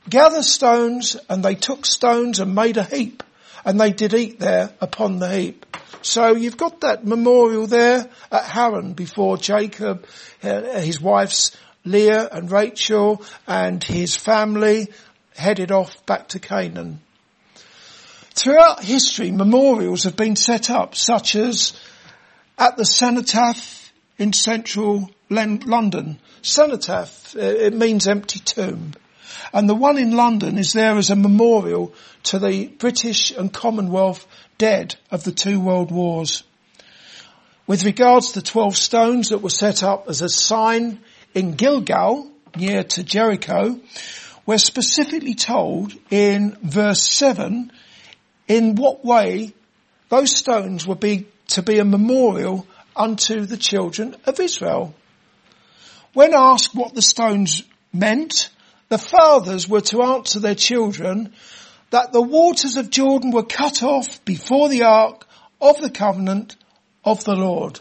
gather 0.07 0.43
stones, 0.43 1.17
and 1.29 1.43
they 1.43 1.55
took 1.55 1.85
stones 1.85 2.39
and 2.39 2.55
made 2.55 2.77
a 2.77 2.83
heap, 2.83 3.23
and 3.65 3.79
they 3.79 3.91
did 3.91 4.13
eat 4.13 4.39
there 4.39 4.71
upon 4.79 5.19
the 5.19 5.29
heap. 5.29 5.65
So 6.01 6.35
you've 6.35 6.57
got 6.57 6.81
that 6.81 7.05
memorial 7.05 7.67
there 7.67 8.09
at 8.31 8.43
Haran 8.45 8.93
before 8.93 9.37
Jacob, 9.37 10.05
uh, 10.43 10.79
his 10.79 11.01
wife's 11.01 11.55
Leah 11.83 12.27
and 12.31 12.51
Rachel, 12.51 13.23
and 13.47 13.83
his 13.83 14.15
family 14.15 14.87
headed 15.35 15.71
off 15.71 16.05
back 16.05 16.29
to 16.29 16.39
Canaan. 16.39 17.01
Throughout 18.33 18.83
history, 18.83 19.31
memorials 19.31 20.03
have 20.03 20.15
been 20.15 20.35
set 20.35 20.69
up, 20.69 20.95
such 20.95 21.35
as 21.35 21.73
at 22.57 22.77
the 22.77 22.85
cenotaph 22.85 23.91
in 24.17 24.31
central 24.33 25.09
London. 25.29 26.19
Cenotaph, 26.41 27.35
uh, 27.35 27.39
it 27.39 27.73
means 27.73 28.07
empty 28.07 28.39
tomb. 28.39 28.93
And 29.53 29.69
the 29.69 29.75
one 29.75 29.97
in 29.97 30.11
London 30.11 30.57
is 30.57 30.73
there 30.73 30.97
as 30.97 31.09
a 31.09 31.15
memorial 31.15 31.93
to 32.23 32.39
the 32.39 32.67
British 32.67 33.31
and 33.31 33.51
Commonwealth 33.51 34.27
dead 34.57 34.95
of 35.11 35.23
the 35.23 35.31
two 35.31 35.59
world 35.59 35.91
wars. 35.91 36.43
With 37.65 37.83
regards 37.83 38.31
to 38.31 38.39
the 38.39 38.45
12 38.45 38.75
stones 38.75 39.29
that 39.29 39.41
were 39.41 39.49
set 39.49 39.83
up 39.83 40.09
as 40.09 40.21
a 40.21 40.29
sign 40.29 40.99
in 41.33 41.53
Gilgal, 41.53 42.31
near 42.55 42.83
to 42.83 43.03
Jericho, 43.03 43.79
we're 44.45 44.57
specifically 44.57 45.35
told 45.35 45.93
in 46.09 46.57
verse 46.63 47.03
7 47.03 47.71
in 48.47 48.75
what 48.75 49.05
way 49.05 49.53
those 50.09 50.35
stones 50.35 50.87
were 50.87 50.95
be, 50.95 51.27
to 51.49 51.61
be 51.61 51.77
a 51.79 51.85
memorial 51.85 52.65
unto 52.95 53.45
the 53.45 53.57
children 53.57 54.15
of 54.25 54.39
Israel. 54.39 54.95
When 56.13 56.33
asked 56.33 56.73
what 56.73 56.95
the 56.95 57.01
stones 57.01 57.63
meant, 57.93 58.49
the 58.89 58.97
fathers 58.97 59.69
were 59.69 59.81
to 59.81 60.01
answer 60.01 60.39
their 60.39 60.55
children 60.55 61.33
that 61.91 62.11
the 62.11 62.21
waters 62.21 62.75
of 62.75 62.89
Jordan 62.89 63.31
were 63.31 63.43
cut 63.43 63.81
off 63.83 64.23
before 64.25 64.69
the 64.69 64.83
ark 64.83 65.27
of 65.61 65.79
the 65.79 65.89
covenant 65.89 66.55
of 67.03 67.23
the 67.23 67.35
Lord. 67.35 67.79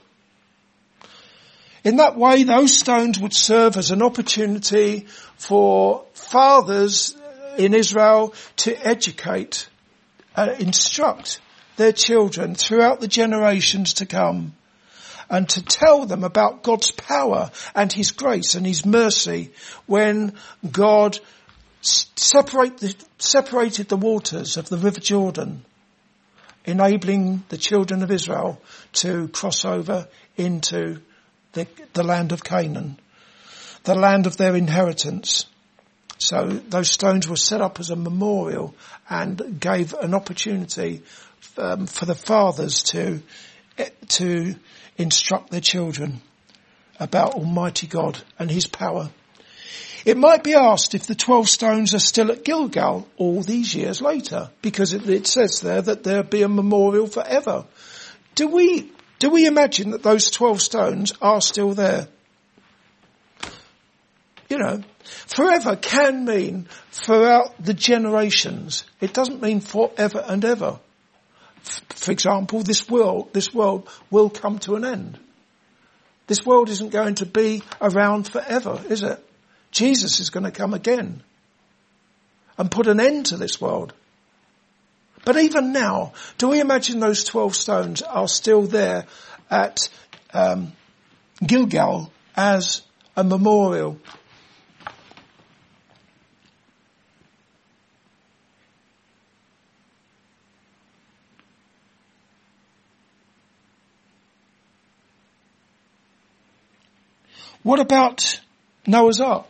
In 1.84 1.96
that 1.96 2.16
way, 2.16 2.42
those 2.42 2.76
stones 2.76 3.18
would 3.18 3.34
serve 3.34 3.76
as 3.76 3.90
an 3.90 4.02
opportunity 4.02 5.06
for 5.36 6.04
fathers 6.12 7.16
in 7.56 7.74
Israel 7.74 8.34
to 8.56 8.86
educate 8.86 9.68
uh, 10.36 10.54
instruct 10.58 11.40
their 11.76 11.92
children 11.92 12.54
throughout 12.54 13.00
the 13.00 13.08
generations 13.08 13.94
to 13.94 14.06
come 14.06 14.54
and 15.30 15.48
to 15.48 15.62
tell 15.62 16.06
them 16.06 16.24
about 16.24 16.62
God's 16.62 16.90
power 16.90 17.50
and 17.74 17.92
His 17.92 18.12
grace 18.12 18.54
and 18.54 18.66
His 18.66 18.84
mercy 18.84 19.52
when 19.86 20.34
God 20.70 21.18
separate 21.80 22.78
the, 22.78 22.94
separated 23.18 23.88
the 23.88 23.96
waters 23.96 24.56
of 24.56 24.68
the 24.68 24.78
River 24.78 25.00
Jordan 25.00 25.64
enabling 26.64 27.44
the 27.48 27.56
children 27.56 28.02
of 28.02 28.10
Israel 28.10 28.60
to 28.92 29.28
cross 29.28 29.64
over 29.64 30.08
into 30.36 31.00
the, 31.52 31.66
the 31.94 32.02
land 32.02 32.32
of 32.32 32.44
Canaan, 32.44 32.98
the 33.84 33.94
land 33.94 34.26
of 34.26 34.36
their 34.36 34.54
inheritance. 34.54 35.46
So 36.18 36.46
those 36.46 36.90
stones 36.90 37.28
were 37.28 37.36
set 37.36 37.62
up 37.62 37.80
as 37.80 37.90
a 37.90 37.96
memorial 37.96 38.74
and 39.08 39.58
gave 39.58 39.94
an 39.94 40.14
opportunity 40.14 41.02
um, 41.56 41.86
for 41.86 42.04
the 42.04 42.14
fathers 42.14 42.82
to 42.84 43.22
to 44.08 44.56
instruct 44.98 45.50
their 45.50 45.60
children 45.60 46.20
about 47.00 47.34
Almighty 47.34 47.86
God 47.86 48.20
and 48.38 48.50
His 48.50 48.66
power. 48.66 49.10
It 50.04 50.16
might 50.16 50.44
be 50.44 50.54
asked 50.54 50.94
if 50.94 51.06
the 51.06 51.14
12 51.14 51.48
stones 51.48 51.94
are 51.94 51.98
still 51.98 52.30
at 52.30 52.44
Gilgal 52.44 53.08
all 53.16 53.42
these 53.42 53.74
years 53.74 54.00
later, 54.00 54.50
because 54.62 54.92
it, 54.92 55.08
it 55.08 55.26
says 55.26 55.60
there 55.60 55.82
that 55.82 56.02
there'll 56.02 56.22
be 56.22 56.42
a 56.42 56.48
memorial 56.48 57.06
forever. 57.06 57.66
Do 58.34 58.48
we, 58.48 58.92
do 59.18 59.30
we 59.30 59.46
imagine 59.46 59.90
that 59.90 60.02
those 60.02 60.30
12 60.30 60.62
stones 60.62 61.12
are 61.20 61.40
still 61.40 61.74
there? 61.74 62.08
You 64.48 64.58
know, 64.58 64.82
forever 65.02 65.76
can 65.76 66.24
mean 66.24 66.68
throughout 66.90 67.62
the 67.62 67.74
generations. 67.74 68.84
It 69.00 69.12
doesn't 69.12 69.42
mean 69.42 69.60
forever 69.60 70.24
and 70.26 70.44
ever. 70.44 70.80
For 71.62 72.12
example, 72.12 72.62
this 72.62 72.88
world, 72.88 73.32
this 73.32 73.52
world 73.52 73.88
will 74.10 74.30
come 74.30 74.58
to 74.60 74.76
an 74.76 74.84
end. 74.84 75.18
This 76.26 76.44
world 76.44 76.68
isn't 76.68 76.90
going 76.90 77.16
to 77.16 77.26
be 77.26 77.62
around 77.80 78.28
forever, 78.28 78.80
is 78.88 79.02
it? 79.02 79.24
Jesus 79.70 80.20
is 80.20 80.30
going 80.30 80.44
to 80.44 80.50
come 80.50 80.74
again 80.74 81.22
and 82.56 82.70
put 82.70 82.86
an 82.86 83.00
end 83.00 83.26
to 83.26 83.36
this 83.36 83.60
world. 83.60 83.92
But 85.24 85.36
even 85.36 85.72
now, 85.72 86.12
do 86.38 86.48
we 86.48 86.60
imagine 86.60 87.00
those 87.00 87.24
12 87.24 87.54
stones 87.54 88.02
are 88.02 88.28
still 88.28 88.62
there 88.62 89.06
at 89.50 89.88
um, 90.32 90.72
Gilgal 91.44 92.12
as 92.36 92.82
a 93.16 93.24
memorial 93.24 93.98
What 107.62 107.80
about 107.80 108.40
Noah's 108.86 109.20
Ark? 109.20 109.46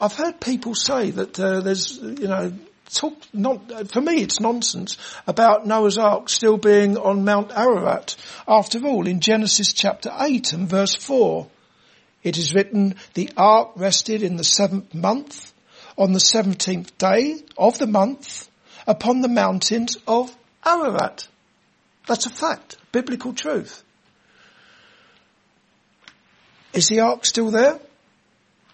I've 0.00 0.14
heard 0.14 0.40
people 0.40 0.74
say 0.74 1.10
that 1.10 1.38
uh, 1.38 1.60
there's, 1.60 1.98
you 1.98 2.28
know, 2.28 2.52
talk 2.92 3.14
not 3.32 3.90
for 3.90 4.00
me 4.00 4.22
it's 4.22 4.40
nonsense 4.40 4.98
about 5.26 5.66
Noah's 5.66 5.96
Ark 5.96 6.28
still 6.28 6.58
being 6.58 6.96
on 6.96 7.24
Mount 7.24 7.52
Ararat. 7.52 8.16
After 8.46 8.84
all, 8.84 9.06
in 9.06 9.20
Genesis 9.20 9.72
chapter 9.72 10.12
8 10.18 10.52
and 10.52 10.68
verse 10.68 10.94
4, 10.94 11.46
it 12.22 12.38
is 12.38 12.54
written, 12.54 12.96
the 13.14 13.30
ark 13.36 13.72
rested 13.76 14.22
in 14.22 14.36
the 14.36 14.44
seventh 14.44 14.94
month, 14.94 15.52
on 15.98 16.12
the 16.12 16.20
seventeenth 16.20 16.96
day 16.96 17.36
of 17.58 17.78
the 17.78 17.86
month, 17.86 18.48
upon 18.86 19.20
the 19.20 19.28
mountains 19.28 19.96
of 20.06 20.34
Ararat. 20.64 21.26
That's 22.06 22.26
a 22.26 22.30
fact, 22.30 22.76
biblical 22.92 23.32
truth. 23.32 23.82
Is 26.72 26.88
the 26.88 27.00
ark 27.00 27.24
still 27.24 27.50
there? 27.50 27.78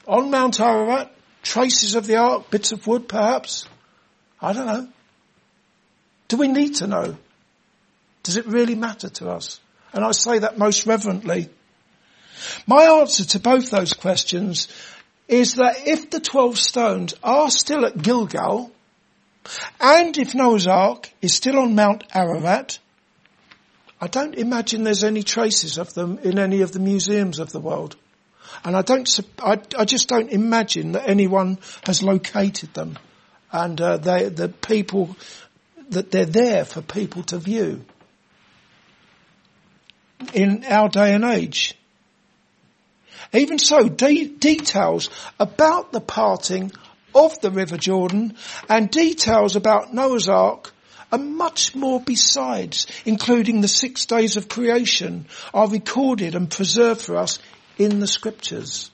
On 0.06 0.30
Mount 0.30 0.60
Ararat? 0.60 1.12
Traces 1.42 1.94
of 1.94 2.06
the 2.06 2.16
ark? 2.16 2.50
Bits 2.50 2.72
of 2.72 2.86
wood 2.86 3.08
perhaps? 3.08 3.66
I 4.40 4.52
don't 4.52 4.66
know. 4.66 4.88
Do 6.28 6.36
we 6.36 6.48
need 6.48 6.76
to 6.76 6.86
know? 6.86 7.16
Does 8.22 8.36
it 8.36 8.46
really 8.46 8.74
matter 8.74 9.08
to 9.08 9.30
us? 9.30 9.60
And 9.92 10.04
I 10.04 10.12
say 10.12 10.40
that 10.40 10.58
most 10.58 10.86
reverently. 10.86 11.48
My 12.66 12.84
answer 12.84 13.24
to 13.24 13.40
both 13.40 13.70
those 13.70 13.94
questions 13.94 14.68
is 15.26 15.54
that 15.54 15.86
if 15.86 16.10
the 16.10 16.20
12 16.20 16.58
stones 16.58 17.14
are 17.22 17.50
still 17.50 17.84
at 17.84 18.00
Gilgal, 18.00 18.70
and 19.80 20.16
if 20.16 20.34
Noah's 20.34 20.66
Ark 20.66 21.11
is 21.22 21.34
still 21.34 21.58
on 21.58 21.74
Mount 21.74 22.04
Ararat, 22.14 22.78
I 24.00 24.06
don't 24.06 24.34
imagine 24.34 24.84
there's 24.84 25.04
any 25.04 25.22
traces 25.22 25.78
of 25.78 25.92
them 25.94 26.18
in 26.22 26.38
any 26.38 26.62
of 26.62 26.72
the 26.72 26.78
museums 26.78 27.38
of 27.38 27.50
the 27.50 27.61
world. 27.61 27.96
And 28.64 28.76
I 28.76 28.82
don't, 28.82 29.20
I, 29.40 29.61
I 29.76 29.84
just 29.84 30.08
don't 30.08 30.30
imagine 30.30 30.92
that 30.92 31.08
anyone 31.08 31.58
has 31.84 32.02
located 32.02 32.74
them 32.74 32.98
and 33.52 33.80
uh, 33.80 33.96
they, 33.96 34.28
the 34.28 34.48
people, 34.48 35.16
that 35.90 36.11
they're 36.11 36.24
there 36.24 36.64
for 36.64 36.82
people 36.82 37.22
to 37.24 37.38
view 37.38 37.84
in 40.32 40.64
our 40.64 40.88
day 40.88 41.14
and 41.14 41.24
age. 41.24 41.74
Even 43.32 43.58
so, 43.58 43.88
de- 43.88 44.28
details 44.28 45.11
about 45.38 45.92
the 45.92 46.00
parting 46.00 46.72
of 47.14 47.40
the 47.40 47.50
River 47.50 47.76
Jordan 47.76 48.37
and 48.68 48.90
details 48.90 49.56
about 49.56 49.92
Noah's 49.92 50.28
Ark 50.28 50.72
and 51.11 51.37
much 51.37 51.75
more 51.75 52.01
besides, 52.01 52.87
including 53.05 53.61
the 53.61 53.68
six 53.68 54.07
days 54.07 54.37
of 54.37 54.49
creation, 54.49 55.27
are 55.55 55.68
recorded 55.68 56.35
and 56.35 56.51
preserved 56.51 57.01
for 57.01 57.16
us 57.16 57.38
in 57.79 58.01
the 58.01 58.07
scriptures. 58.07 58.90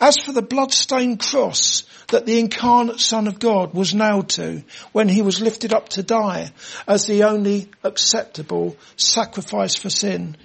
As 0.00 0.16
for 0.18 0.32
the 0.32 0.42
blood-stained 0.42 1.20
cross 1.20 1.82
that 2.08 2.24
the 2.24 2.38
incarnate 2.38 3.00
Son 3.00 3.28
of 3.28 3.38
God 3.38 3.74
was 3.74 3.94
nailed 3.94 4.30
to 4.30 4.62
when 4.92 5.08
he 5.08 5.20
was 5.20 5.42
lifted 5.42 5.74
up 5.74 5.90
to 5.90 6.02
die 6.02 6.52
as 6.88 7.06
the 7.06 7.24
only 7.24 7.68
acceptable 7.84 8.76
sacrifice 8.96 9.74
for 9.74 9.90
sin, 9.90 10.36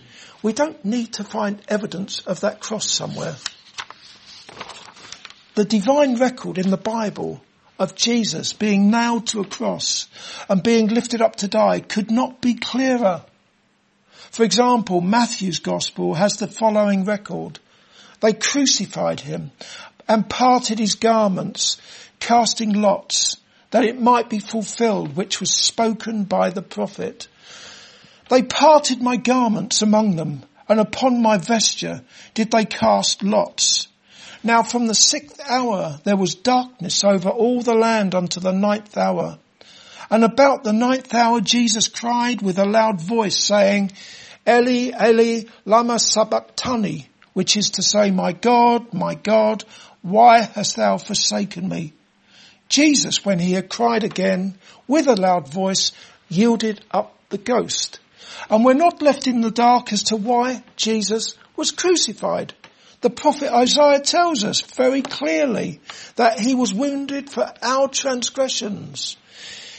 we 0.43 0.51
don't 0.51 0.83
need 0.83 1.13
to 1.13 1.23
find 1.23 1.61
evidence 1.67 2.19
of 2.19 2.41
that 2.41 2.59
cross 2.59 2.89
somewhere. 2.89 3.35
The 5.55 5.65
divine 5.65 6.17
record 6.17 6.57
in 6.57 6.69
the 6.69 6.77
Bible 6.77 7.41
of 7.77 7.95
Jesus 7.95 8.53
being 8.53 8.89
nailed 8.89 9.27
to 9.27 9.41
a 9.41 9.45
cross 9.45 10.07
and 10.49 10.63
being 10.63 10.87
lifted 10.87 11.21
up 11.21 11.35
to 11.37 11.47
die 11.47 11.79
could 11.79 12.11
not 12.11 12.41
be 12.41 12.53
clearer. 12.53 13.23
For 14.31 14.43
example, 14.43 15.01
Matthew's 15.01 15.59
gospel 15.59 16.13
has 16.13 16.37
the 16.37 16.47
following 16.47 17.05
record. 17.05 17.59
They 18.21 18.33
crucified 18.33 19.21
him 19.21 19.51
and 20.07 20.29
parted 20.29 20.79
his 20.79 20.95
garments, 20.95 21.77
casting 22.19 22.73
lots, 22.73 23.37
that 23.71 23.83
it 23.83 23.99
might 23.99 24.29
be 24.29 24.39
fulfilled 24.39 25.15
which 25.15 25.39
was 25.39 25.53
spoken 25.53 26.23
by 26.23 26.49
the 26.49 26.61
prophet. 26.61 27.27
They 28.29 28.41
parted 28.41 29.01
my 29.01 29.17
garments 29.17 29.81
among 29.81 30.15
them, 30.15 30.43
and 30.67 30.79
upon 30.79 31.21
my 31.21 31.37
vesture 31.37 32.01
did 32.33 32.51
they 32.51 32.65
cast 32.65 33.23
lots. 33.23 33.87
Now 34.45 34.61
from 34.61 34.85
the 34.85 34.93
sixth 34.93 35.41
hour 35.49 35.99
there 36.03 36.15
was 36.15 36.35
darkness 36.35 37.03
over 37.03 37.29
all 37.29 37.63
the 37.63 37.73
land 37.73 38.13
unto 38.13 38.39
the 38.39 38.51
ninth 38.51 38.95
hour. 38.95 39.39
And 40.11 40.23
about 40.23 40.63
the 40.63 40.71
ninth 40.71 41.11
hour 41.15 41.41
Jesus 41.41 41.87
cried 41.87 42.43
with 42.43 42.59
a 42.59 42.65
loud 42.65 43.01
voice 43.01 43.43
saying, 43.43 43.91
Eli, 44.47 44.91
Eli, 45.03 45.45
lama 45.65 45.97
sabachthani, 45.97 47.07
which 47.33 47.57
is 47.57 47.71
to 47.71 47.81
say, 47.81 48.11
my 48.11 48.33
God, 48.33 48.93
my 48.93 49.15
God, 49.15 49.63
why 50.03 50.41
hast 50.41 50.75
thou 50.75 50.99
forsaken 50.99 51.67
me? 51.67 51.93
Jesus, 52.69 53.25
when 53.25 53.39
he 53.39 53.53
had 53.53 53.67
cried 53.67 54.03
again 54.03 54.59
with 54.87 55.07
a 55.07 55.15
loud 55.15 55.51
voice, 55.51 55.91
yielded 56.29 56.85
up 56.91 57.17
the 57.29 57.39
ghost. 57.39 57.99
And 58.51 58.63
we're 58.63 58.75
not 58.75 59.01
left 59.01 59.25
in 59.25 59.41
the 59.41 59.49
dark 59.49 59.91
as 59.91 60.03
to 60.03 60.17
why 60.17 60.63
Jesus 60.75 61.33
was 61.55 61.71
crucified. 61.71 62.53
The 63.05 63.11
prophet 63.11 63.53
Isaiah 63.53 63.99
tells 63.99 64.43
us 64.43 64.61
very 64.61 65.03
clearly 65.03 65.79
that 66.15 66.39
he 66.39 66.55
was 66.55 66.73
wounded 66.73 67.29
for 67.29 67.53
our 67.61 67.87
transgressions. 67.87 69.15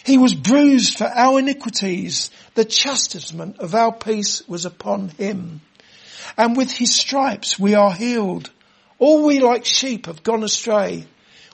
He 0.04 0.16
was 0.16 0.32
bruised 0.32 0.98
for 0.98 1.08
our 1.08 1.40
iniquities. 1.40 2.30
The 2.54 2.64
chastisement 2.64 3.58
of 3.58 3.74
our 3.74 3.92
peace 3.92 4.46
was 4.46 4.64
upon 4.64 5.08
him. 5.08 5.60
And 6.38 6.56
with 6.56 6.70
his 6.70 6.94
stripes 6.94 7.58
we 7.58 7.74
are 7.74 7.92
healed. 7.92 8.52
All 9.00 9.26
we 9.26 9.40
like 9.40 9.64
sheep 9.64 10.06
have 10.06 10.22
gone 10.22 10.44
astray. 10.44 11.04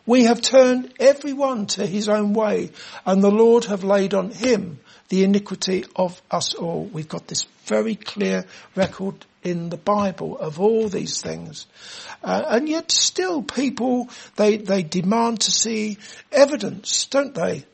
We 0.04 0.24
have 0.24 0.42
turned 0.42 0.92
every 1.00 1.32
one 1.32 1.68
to 1.68 1.86
his 1.86 2.06
own 2.06 2.34
way 2.34 2.72
and 3.06 3.24
the 3.24 3.30
Lord 3.30 3.64
have 3.64 3.82
laid 3.82 4.12
on 4.12 4.30
him 4.30 4.78
the 5.08 5.24
iniquity 5.24 5.86
of 5.96 6.20
us 6.30 6.52
all. 6.52 6.84
We've 6.84 7.08
got 7.08 7.28
this 7.28 7.46
very 7.64 7.94
clear 7.94 8.44
record 8.76 9.24
in 9.42 9.68
the 9.70 9.76
Bible 9.76 10.38
of 10.38 10.60
all 10.60 10.88
these 10.88 11.20
things. 11.20 11.66
Uh, 12.22 12.44
and 12.48 12.68
yet 12.68 12.90
still 12.92 13.42
people, 13.42 14.08
they, 14.36 14.56
they 14.56 14.82
demand 14.82 15.40
to 15.40 15.50
see 15.50 15.98
evidence, 16.30 17.06
don't 17.06 17.34
they? 17.34 17.64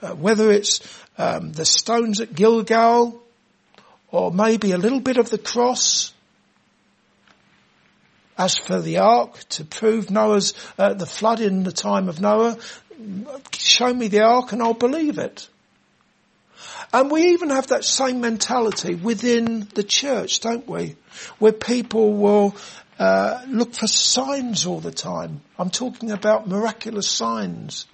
Uh, 0.00 0.14
whether 0.14 0.50
it's 0.50 0.80
um, 1.18 1.52
the 1.52 1.64
stones 1.64 2.20
at 2.20 2.34
Gilgal, 2.34 3.20
or 4.10 4.30
maybe 4.30 4.72
a 4.72 4.78
little 4.78 5.00
bit 5.00 5.16
of 5.16 5.30
the 5.30 5.38
cross. 5.38 6.12
As 8.38 8.56
for 8.58 8.80
the 8.80 8.98
ark, 8.98 9.38
to 9.50 9.64
prove 9.64 10.10
Noah's, 10.10 10.54
uh, 10.78 10.94
the 10.94 11.06
flood 11.06 11.40
in 11.40 11.64
the 11.64 11.72
time 11.72 12.08
of 12.08 12.20
Noah, 12.20 12.58
show 13.52 13.92
me 13.92 14.08
the 14.08 14.20
ark 14.20 14.52
and 14.52 14.62
I'll 14.62 14.74
believe 14.74 15.18
it. 15.18 15.48
And 16.92 17.10
we 17.10 17.28
even 17.32 17.50
have 17.50 17.68
that 17.68 17.84
same 17.84 18.20
mentality 18.20 18.94
within 18.94 19.68
the 19.74 19.82
church, 19.82 20.40
don't 20.40 20.68
we? 20.68 20.96
Where 21.38 21.52
people 21.52 22.14
will 22.14 22.54
uh, 22.98 23.42
look 23.48 23.74
for 23.74 23.86
signs 23.86 24.66
all 24.66 24.80
the 24.80 24.92
time. 24.92 25.40
I'm 25.58 25.70
talking 25.70 26.10
about 26.10 26.48
miraculous 26.48 27.08
signs. 27.08 27.86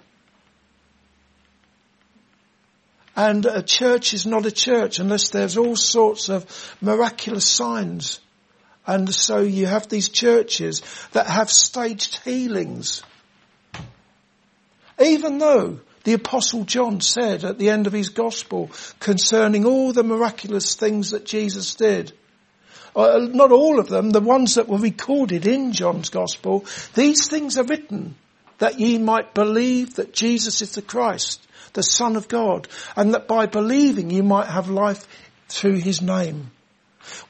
And 3.15 3.45
a 3.45 3.63
church 3.63 4.13
is 4.13 4.25
not 4.25 4.45
a 4.45 4.51
church 4.51 4.99
unless 4.99 5.29
there's 5.29 5.57
all 5.57 5.75
sorts 5.75 6.29
of 6.29 6.45
miraculous 6.79 7.45
signs. 7.45 8.19
And 8.87 9.13
so 9.13 9.39
you 9.39 9.65
have 9.67 9.89
these 9.89 10.09
churches 10.09 10.81
that 11.11 11.27
have 11.27 11.51
staged 11.51 12.23
healings. 12.23 13.03
Even 14.99 15.37
though 15.37 15.79
the 16.09 16.15
apostle 16.15 16.63
John 16.63 17.01
said 17.01 17.43
at 17.43 17.59
the 17.59 17.69
end 17.69 17.85
of 17.85 17.93
his 17.93 18.09
gospel 18.09 18.71
concerning 18.99 19.63
all 19.63 19.93
the 19.93 20.03
miraculous 20.03 20.73
things 20.73 21.11
that 21.11 21.23
Jesus 21.23 21.75
did, 21.75 22.13
uh, 22.95 23.19
not 23.29 23.51
all 23.51 23.79
of 23.79 23.89
them, 23.89 24.09
the 24.09 24.19
ones 24.19 24.55
that 24.55 24.67
were 24.67 24.79
recorded 24.79 25.45
in 25.45 25.71
John's 25.71 26.09
gospel, 26.09 26.65
these 26.95 27.27
things 27.27 27.59
are 27.59 27.63
written 27.63 28.15
that 28.57 28.79
ye 28.79 28.97
might 28.97 29.35
believe 29.35 29.97
that 29.97 30.11
Jesus 30.11 30.63
is 30.63 30.73
the 30.73 30.81
Christ, 30.81 31.47
the 31.73 31.83
Son 31.83 32.15
of 32.15 32.27
God, 32.27 32.67
and 32.95 33.13
that 33.13 33.27
by 33.27 33.45
believing 33.45 34.09
you 34.09 34.23
might 34.23 34.47
have 34.47 34.67
life 34.67 35.05
through 35.47 35.77
his 35.77 36.01
name. 36.01 36.49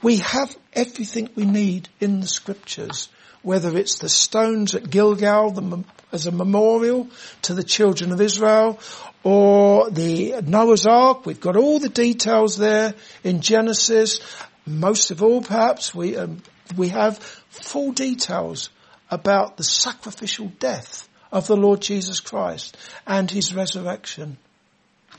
We 0.00 0.20
have 0.20 0.56
everything 0.72 1.28
we 1.34 1.44
need 1.44 1.90
in 2.00 2.20
the 2.20 2.28
scriptures, 2.28 3.10
whether 3.42 3.76
it's 3.76 3.98
the 3.98 4.08
stones 4.08 4.74
at 4.74 4.88
Gilgal 4.88 5.50
the, 5.50 5.84
as 6.12 6.26
a 6.26 6.32
memorial 6.32 7.08
to 7.42 7.54
the 7.54 7.62
children 7.62 8.12
of 8.12 8.20
Israel, 8.20 8.78
or 9.22 9.90
the 9.90 10.40
Noah's 10.42 10.86
Ark. 10.86 11.26
We've 11.26 11.40
got 11.40 11.56
all 11.56 11.78
the 11.78 11.88
details 11.88 12.56
there 12.56 12.94
in 13.22 13.40
Genesis. 13.40 14.20
Most 14.66 15.10
of 15.10 15.22
all, 15.22 15.42
perhaps, 15.42 15.94
we, 15.94 16.16
um, 16.16 16.42
we 16.76 16.88
have 16.88 17.18
full 17.50 17.92
details 17.92 18.70
about 19.10 19.56
the 19.56 19.64
sacrificial 19.64 20.46
death 20.58 21.08
of 21.32 21.46
the 21.46 21.56
Lord 21.56 21.80
Jesus 21.80 22.20
Christ 22.20 22.76
and 23.06 23.30
his 23.30 23.54
resurrection. 23.54 24.38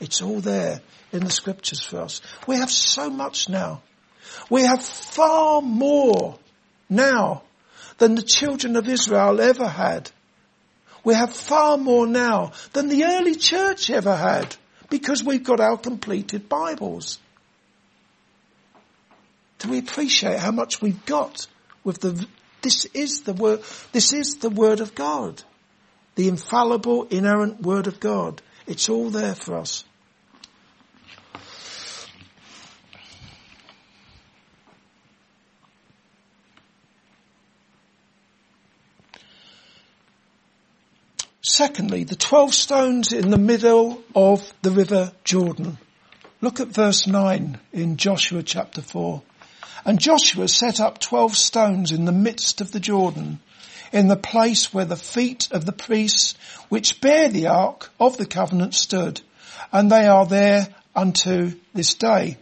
It's 0.00 0.22
all 0.22 0.40
there 0.40 0.80
in 1.12 1.24
the 1.24 1.30
scriptures 1.30 1.82
for 1.82 2.00
us. 2.00 2.20
We 2.46 2.56
have 2.56 2.70
so 2.70 3.10
much 3.10 3.48
now. 3.48 3.82
We 4.50 4.62
have 4.62 4.82
far 4.82 5.60
more 5.60 6.38
now 6.88 7.42
than 7.98 8.14
the 8.14 8.22
children 8.22 8.76
of 8.76 8.88
Israel 8.88 9.40
ever 9.40 9.68
had. 9.68 10.10
We 11.04 11.14
have 11.14 11.32
far 11.32 11.76
more 11.78 12.06
now 12.06 12.52
than 12.72 12.88
the 12.88 13.04
early 13.04 13.34
church 13.34 13.90
ever 13.90 14.14
had 14.14 14.54
because 14.88 15.24
we've 15.24 15.42
got 15.42 15.60
our 15.60 15.76
completed 15.76 16.48
Bibles. 16.48 17.18
Do 19.58 19.70
we 19.70 19.78
appreciate 19.78 20.38
how 20.38 20.50
much 20.50 20.80
we've 20.80 21.04
got 21.06 21.46
with 21.84 22.00
the, 22.00 22.26
this 22.62 22.84
is 22.86 23.22
the 23.22 23.32
word, 23.32 23.62
this 23.92 24.12
is 24.12 24.36
the 24.36 24.50
word 24.50 24.80
of 24.80 24.94
God. 24.94 25.42
The 26.14 26.28
infallible, 26.28 27.04
inerrant 27.04 27.62
word 27.62 27.86
of 27.86 27.98
God. 27.98 28.42
It's 28.66 28.88
all 28.88 29.10
there 29.10 29.34
for 29.34 29.56
us. 29.56 29.84
Secondly, 41.52 42.04
the 42.04 42.16
12 42.16 42.54
stones 42.54 43.12
in 43.12 43.28
the 43.28 43.36
middle 43.36 44.02
of 44.14 44.54
the 44.62 44.70
river 44.70 45.12
Jordan. 45.22 45.76
Look 46.40 46.60
at 46.60 46.68
verse 46.68 47.06
9 47.06 47.60
in 47.74 47.98
Joshua 47.98 48.42
chapter 48.42 48.80
4. 48.80 49.20
And 49.84 50.00
Joshua 50.00 50.48
set 50.48 50.80
up 50.80 50.98
12 50.98 51.36
stones 51.36 51.92
in 51.92 52.06
the 52.06 52.10
midst 52.10 52.62
of 52.62 52.72
the 52.72 52.80
Jordan, 52.80 53.38
in 53.92 54.08
the 54.08 54.16
place 54.16 54.72
where 54.72 54.86
the 54.86 54.96
feet 54.96 55.48
of 55.50 55.66
the 55.66 55.72
priests 55.72 56.36
which 56.70 57.02
bear 57.02 57.28
the 57.28 57.48
ark 57.48 57.90
of 58.00 58.16
the 58.16 58.24
covenant 58.24 58.72
stood, 58.72 59.20
and 59.70 59.92
they 59.92 60.06
are 60.06 60.24
there 60.24 60.68
unto 60.96 61.52
this 61.74 61.92
day. 61.92 62.38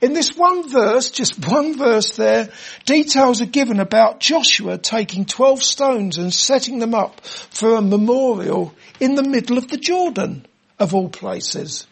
In 0.00 0.14
this 0.14 0.34
one 0.34 0.68
verse, 0.68 1.10
just 1.10 1.46
one 1.48 1.76
verse 1.76 2.16
there, 2.16 2.48
details 2.84 3.42
are 3.42 3.46
given 3.46 3.80
about 3.80 4.20
Joshua 4.20 4.78
taking 4.78 5.26
12 5.26 5.62
stones 5.62 6.18
and 6.18 6.32
setting 6.32 6.78
them 6.78 6.94
up 6.94 7.20
for 7.24 7.76
a 7.76 7.82
memorial 7.82 8.74
in 8.98 9.14
the 9.14 9.22
middle 9.22 9.58
of 9.58 9.68
the 9.68 9.76
Jordan, 9.76 10.46
of 10.78 10.94
all 10.94 11.08
places. 11.08 11.86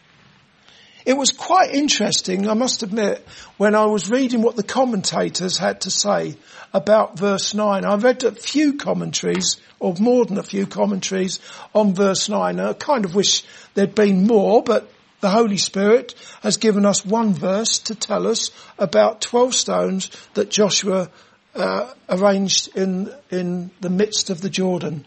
It 1.05 1.17
was 1.17 1.31
quite 1.31 1.73
interesting, 1.73 2.47
I 2.49 2.53
must 2.53 2.83
admit, 2.83 3.25
when 3.57 3.73
I 3.73 3.85
was 3.85 4.09
reading 4.09 4.41
what 4.41 4.55
the 4.55 4.63
commentators 4.63 5.57
had 5.57 5.81
to 5.81 5.91
say 5.91 6.35
about 6.73 7.17
verse 7.17 7.53
9. 7.53 7.85
I 7.85 7.95
read 7.95 8.23
a 8.23 8.31
few 8.31 8.77
commentaries, 8.77 9.57
or 9.79 9.95
more 9.99 10.25
than 10.25 10.37
a 10.37 10.43
few 10.43 10.67
commentaries 10.67 11.39
on 11.73 11.95
verse 11.95 12.29
9. 12.29 12.59
I 12.59 12.73
kind 12.73 13.05
of 13.05 13.15
wish 13.15 13.43
there'd 13.73 13.95
been 13.95 14.27
more, 14.27 14.61
but 14.61 14.91
the 15.21 15.29
Holy 15.29 15.57
Spirit 15.57 16.15
has 16.41 16.57
given 16.57 16.85
us 16.85 17.05
one 17.05 17.33
verse 17.33 17.79
to 17.79 17.95
tell 17.95 18.27
us 18.27 18.51
about 18.77 19.21
12 19.21 19.53
stones 19.53 20.11
that 20.33 20.49
Joshua 20.49 21.09
uh, 21.55 21.93
arranged 22.07 22.75
in, 22.77 23.13
in 23.29 23.71
the 23.81 23.89
midst 23.89 24.29
of 24.29 24.41
the 24.41 24.49
Jordan. 24.49 25.05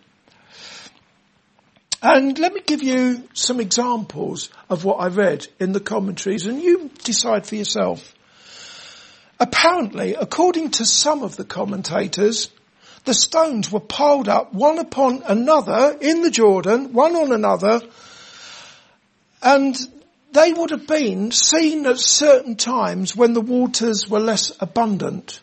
And 2.02 2.36
let 2.38 2.52
me 2.52 2.60
give 2.66 2.82
you 2.82 3.28
some 3.32 3.60
examples 3.60 4.50
of 4.68 4.84
what 4.84 4.96
I 4.96 5.06
read 5.06 5.46
in 5.60 5.72
the 5.72 5.80
commentaries 5.80 6.46
and 6.46 6.60
you 6.60 6.90
decide 7.04 7.46
for 7.46 7.54
yourself. 7.54 8.14
Apparently, 9.38 10.14
according 10.14 10.72
to 10.72 10.84
some 10.84 11.22
of 11.22 11.36
the 11.36 11.44
commentators, 11.44 12.50
the 13.04 13.14
stones 13.14 13.70
were 13.70 13.80
piled 13.80 14.28
up 14.28 14.52
one 14.52 14.78
upon 14.78 15.22
another 15.24 15.96
in 16.00 16.22
the 16.22 16.30
Jordan, 16.30 16.92
one 16.92 17.16
on 17.16 17.32
another, 17.32 17.80
and 19.42 19.76
they 20.32 20.52
would 20.52 20.70
have 20.70 20.86
been 20.86 21.30
seen 21.30 21.86
at 21.86 21.98
certain 21.98 22.56
times 22.56 23.14
when 23.14 23.34
the 23.34 23.40
waters 23.40 24.08
were 24.08 24.20
less 24.20 24.52
abundant. 24.60 25.40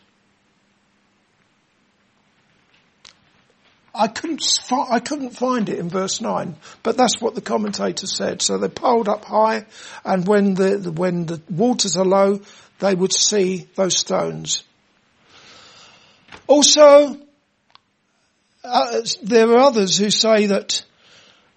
I 3.94 4.08
couldn't, 4.08 4.42
I 4.70 5.00
couldn't 5.00 5.30
find 5.30 5.68
it 5.68 5.78
in 5.78 5.88
verse 5.88 6.20
9, 6.20 6.56
but 6.82 6.96
that's 6.96 7.20
what 7.20 7.34
the 7.34 7.40
commentator 7.40 8.06
said. 8.06 8.40
So 8.40 8.56
they 8.56 8.68
piled 8.68 9.08
up 9.08 9.24
high 9.24 9.66
and 10.04 10.26
when 10.26 10.54
the, 10.54 10.92
when 10.94 11.26
the 11.26 11.40
waters 11.50 11.96
are 11.96 12.04
low, 12.04 12.40
they 12.78 12.94
would 12.94 13.12
see 13.12 13.68
those 13.74 13.96
stones. 13.96 14.64
Also, 16.46 17.18
uh, 18.62 19.00
there 19.22 19.50
are 19.50 19.58
others 19.58 19.98
who 19.98 20.10
say 20.10 20.46
that 20.46 20.84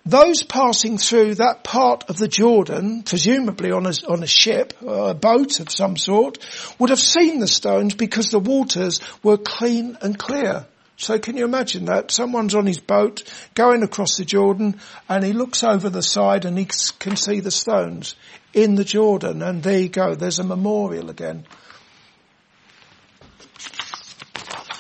those 0.06 0.44
passing 0.44 0.98
through 0.98 1.36
that 1.36 1.64
part 1.64 2.10
of 2.10 2.18
the 2.18 2.28
Jordan, 2.28 3.04
presumably 3.04 3.72
on 3.72 3.86
a, 3.86 3.94
on 4.08 4.22
a 4.22 4.28
ship, 4.28 4.74
or 4.82 5.12
a 5.12 5.14
boat 5.14 5.60
of 5.60 5.72
some 5.72 5.96
sort, 5.96 6.40
would 6.78 6.90
have 6.90 7.00
seen 7.00 7.40
the 7.40 7.48
stones 7.48 7.94
because 7.94 8.30
the 8.30 8.40
waters 8.40 9.00
were 9.24 9.38
clean 9.38 9.98
and 10.02 10.20
clear. 10.20 10.66
So 10.98 11.20
can 11.20 11.38
you 11.38 11.46
imagine 11.46 11.86
that? 11.86 12.12
Someone's 12.12 12.54
on 12.54 12.66
his 12.66 12.80
boat 12.80 13.24
going 13.56 13.82
across 13.84 14.18
the 14.18 14.26
Jordan 14.26 14.80
and 15.10 15.24
he 15.24 15.34
looks 15.34 15.64
over 15.64 15.90
the 15.90 16.04
side 16.04 16.46
and 16.46 16.58
he 16.58 16.68
can 17.00 17.16
see 17.16 17.40
the 17.40 17.52
stones 17.52 18.16
in 18.54 18.76
the 18.76 18.84
Jordan 18.84 19.42
and 19.42 19.64
there 19.64 19.80
you 19.80 19.90
go, 19.90 20.16
there's 20.16 20.40
a 20.40 20.44
memorial 20.44 21.10
again. 21.10 21.46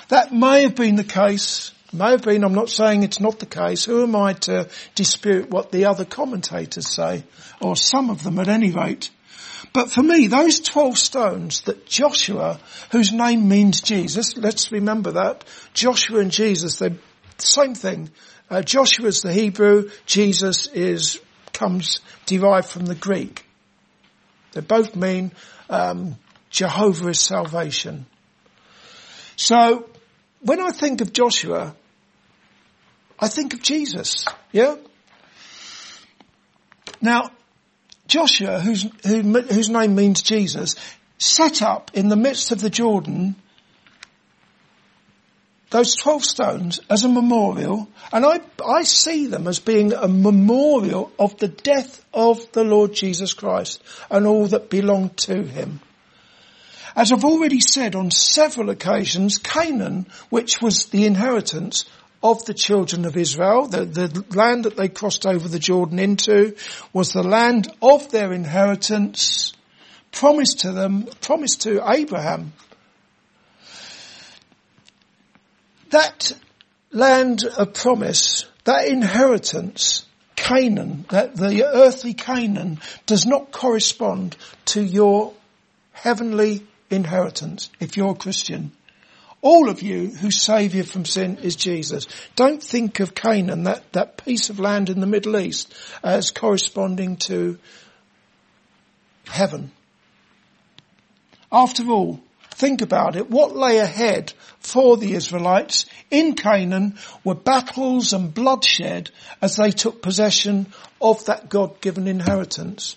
That 0.09 0.33
may 0.33 0.63
have 0.63 0.75
been 0.75 0.95
the 0.95 1.03
case 1.03 1.73
May 1.93 2.11
have 2.11 2.23
been, 2.23 2.43
I'm 2.43 2.55
not 2.55 2.69
saying 2.69 3.03
it's 3.03 3.19
not 3.19 3.39
the 3.39 3.45
case. 3.45 3.85
Who 3.85 4.01
am 4.03 4.15
I 4.15 4.33
to 4.33 4.67
dispute 4.95 5.51
what 5.51 5.71
the 5.71 5.85
other 5.85 6.05
commentators 6.05 6.87
say? 6.87 7.23
Or 7.61 7.75
some 7.75 8.09
of 8.09 8.23
them 8.23 8.39
at 8.39 8.47
any 8.47 8.71
rate. 8.71 9.11
But 9.73 9.91
for 9.91 10.01
me, 10.01 10.27
those 10.27 10.59
12 10.59 10.97
stones 10.97 11.61
that 11.61 11.85
Joshua, 11.85 12.59
whose 12.91 13.11
name 13.13 13.47
means 13.47 13.81
Jesus, 13.81 14.35
let's 14.37 14.71
remember 14.71 15.11
that. 15.11 15.45
Joshua 15.73 16.19
and 16.19 16.31
Jesus, 16.31 16.77
they're 16.77 16.89
the 16.89 16.97
same 17.37 17.75
thing. 17.75 18.09
Uh, 18.49 18.61
Joshua 18.61 19.07
is 19.07 19.21
the 19.21 19.33
Hebrew, 19.33 19.89
Jesus 20.05 20.67
is, 20.67 21.19
comes 21.53 22.01
derived 22.25 22.67
from 22.67 22.85
the 22.85 22.95
Greek. 22.95 23.45
They 24.51 24.61
both 24.61 24.95
mean, 24.95 25.31
um, 25.69 26.17
Jehovah 26.49 27.09
is 27.09 27.19
salvation. 27.19 28.05
So, 29.35 29.89
when 30.41 30.61
I 30.61 30.69
think 30.69 31.01
of 31.01 31.13
Joshua, 31.13 31.75
I 33.23 33.29
think 33.29 33.53
of 33.53 33.61
Jesus. 33.61 34.25
Yeah? 34.51 34.75
Now, 36.99 37.31
Joshua, 38.05 38.59
whose, 38.59 38.85
who, 39.05 39.21
whose 39.21 39.69
name 39.69 39.95
means 39.95 40.21
Jesus, 40.21 40.75
set 41.19 41.61
up 41.61 41.91
in 41.93 42.09
the 42.09 42.17
midst 42.17 42.51
of 42.51 42.59
the 42.59 42.69
Jordan 42.69 43.35
those 45.69 45.95
12 45.95 46.25
stones 46.25 46.79
as 46.89 47.05
a 47.05 47.09
memorial, 47.09 47.87
and 48.11 48.25
I, 48.25 48.41
I 48.63 48.83
see 48.83 49.27
them 49.27 49.47
as 49.47 49.57
being 49.57 49.93
a 49.93 50.07
memorial 50.09 51.11
of 51.17 51.37
the 51.37 51.47
death 51.47 52.05
of 52.13 52.51
the 52.51 52.65
Lord 52.65 52.93
Jesus 52.93 53.33
Christ 53.33 53.81
and 54.11 54.27
all 54.27 54.47
that 54.47 54.69
belonged 54.69 55.15
to 55.19 55.43
him. 55.43 55.79
As 56.95 57.11
I've 57.11 57.25
already 57.25 57.61
said 57.61 57.95
on 57.95 58.11
several 58.11 58.69
occasions, 58.69 59.37
Canaan, 59.39 60.07
which 60.29 60.61
was 60.61 60.87
the 60.87 61.05
inheritance 61.05 61.85
of 62.23 62.45
the 62.45 62.53
children 62.53 63.03
of 63.03 63.17
Israel, 63.17 63.67
the, 63.67 63.83
the 63.83 64.25
land 64.33 64.63
that 64.63 64.77
they 64.77 64.87
crossed 64.87 65.25
over 65.25 65.47
the 65.47 65.59
Jordan 65.59 65.99
into, 65.99 66.55
was 66.93 67.11
the 67.11 67.21
land 67.21 67.67
of 67.81 68.09
their 68.11 68.31
inheritance, 68.31 69.53
promised 70.11 70.61
to 70.61 70.71
them, 70.71 71.07
promised 71.19 71.63
to 71.63 71.83
Abraham. 71.85 72.53
That 75.89 76.31
land 76.91 77.43
of 77.43 77.73
promise, 77.73 78.45
that 78.63 78.87
inheritance, 78.87 80.05
Canaan, 80.37 81.05
that 81.09 81.35
the 81.35 81.65
earthly 81.65 82.13
Canaan 82.13 82.79
does 83.05 83.25
not 83.25 83.51
correspond 83.51 84.37
to 84.65 84.81
your 84.81 85.33
heavenly 85.91 86.65
inheritance 86.89 87.69
if 87.81 87.97
you're 87.97 88.11
a 88.11 88.15
Christian. 88.15 88.71
All 89.43 89.67
of 89.67 89.81
you 89.81 90.07
whose 90.07 90.41
saviour 90.41 90.85
from 90.85 91.03
sin 91.03 91.37
is 91.39 91.57
Jesus. 91.57 92.07
Don't 92.37 92.63
think 92.63 93.01
of 93.01 93.13
Canaan, 93.13 93.65
that, 93.65 93.91
that 93.91 94.23
piece 94.23 94.49
of 94.49 94.57
land 94.57 94.89
in 94.89 95.01
the 95.01 95.05
Middle 95.05 95.37
East, 95.37 95.75
as 96.01 96.31
corresponding 96.31 97.17
to 97.17 97.59
heaven. 99.27 99.71
After 101.51 101.89
all, 101.89 102.21
think 102.51 102.81
about 102.81 103.17
it. 103.17 103.29
What 103.29 103.53
lay 103.53 103.79
ahead 103.79 104.31
for 104.59 104.95
the 104.95 105.13
Israelites 105.13 105.87
in 106.09 106.35
Canaan 106.35 106.97
were 107.25 107.35
battles 107.35 108.13
and 108.13 108.33
bloodshed 108.33 109.11
as 109.41 109.57
they 109.57 109.71
took 109.71 110.01
possession 110.01 110.71
of 111.01 111.25
that 111.25 111.49
God-given 111.49 112.07
inheritance. 112.07 112.95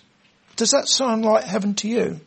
Does 0.54 0.70
that 0.70 0.87
sound 0.87 1.24
like 1.24 1.42
heaven 1.42 1.74
to 1.74 1.88
you? 1.88 2.20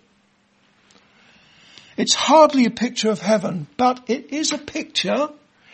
It's 2.00 2.14
hardly 2.14 2.66
a 2.66 2.72
picture 2.72 3.10
of 3.10 3.20
heaven, 3.20 3.68
but 3.76 4.06
it 4.08 4.32
is 4.32 4.54
a 4.54 4.58
picture, 4.58 5.32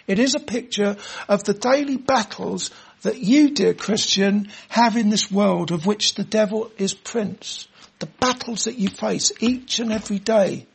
it 0.07 0.17
is 0.17 0.33
a 0.33 0.39
picture 0.39 0.97
of 1.29 1.43
the 1.43 1.53
daily 1.53 1.97
battles 1.97 2.71
that 3.03 3.19
you, 3.19 3.51
dear 3.51 3.75
Christian, 3.75 4.49
have 4.69 4.97
in 4.97 5.09
this 5.11 5.31
world 5.31 5.69
of 5.69 5.85
which 5.85 6.15
the 6.15 6.23
devil 6.23 6.71
is 6.79 6.95
prince. 6.95 7.67
The 7.99 8.07
battles 8.07 8.63
that 8.63 8.79
you 8.79 8.89
face 8.89 9.33
each 9.39 9.77
and 9.77 9.91
every 9.93 10.17
day 10.17 10.65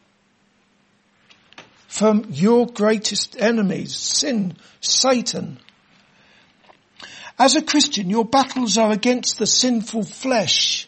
from 1.89 2.27
your 2.31 2.69
greatest 2.69 3.37
enemies, 3.37 3.97
sin, 3.97 4.57
Satan. 4.81 5.59
As 7.41 7.57
a 7.57 7.63
Christian, 7.63 8.09
your 8.09 8.25
battles 8.25 8.79
are 8.79 8.93
against 8.93 9.41
the 9.41 9.49
sinful 9.49 10.05
flesh 10.05 10.87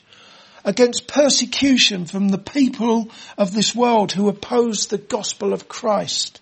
against 0.64 1.09
persecution 1.09 2.07
from 2.07 2.29
the 2.29 2.38
people 2.38 3.11
of 3.37 3.53
this 3.53 3.75
world 3.75 4.12
who 4.12 4.29
oppose 4.29 4.87
the 4.87 4.98
gospel 4.98 5.53
of 5.53 5.68
Christ. 5.68 6.40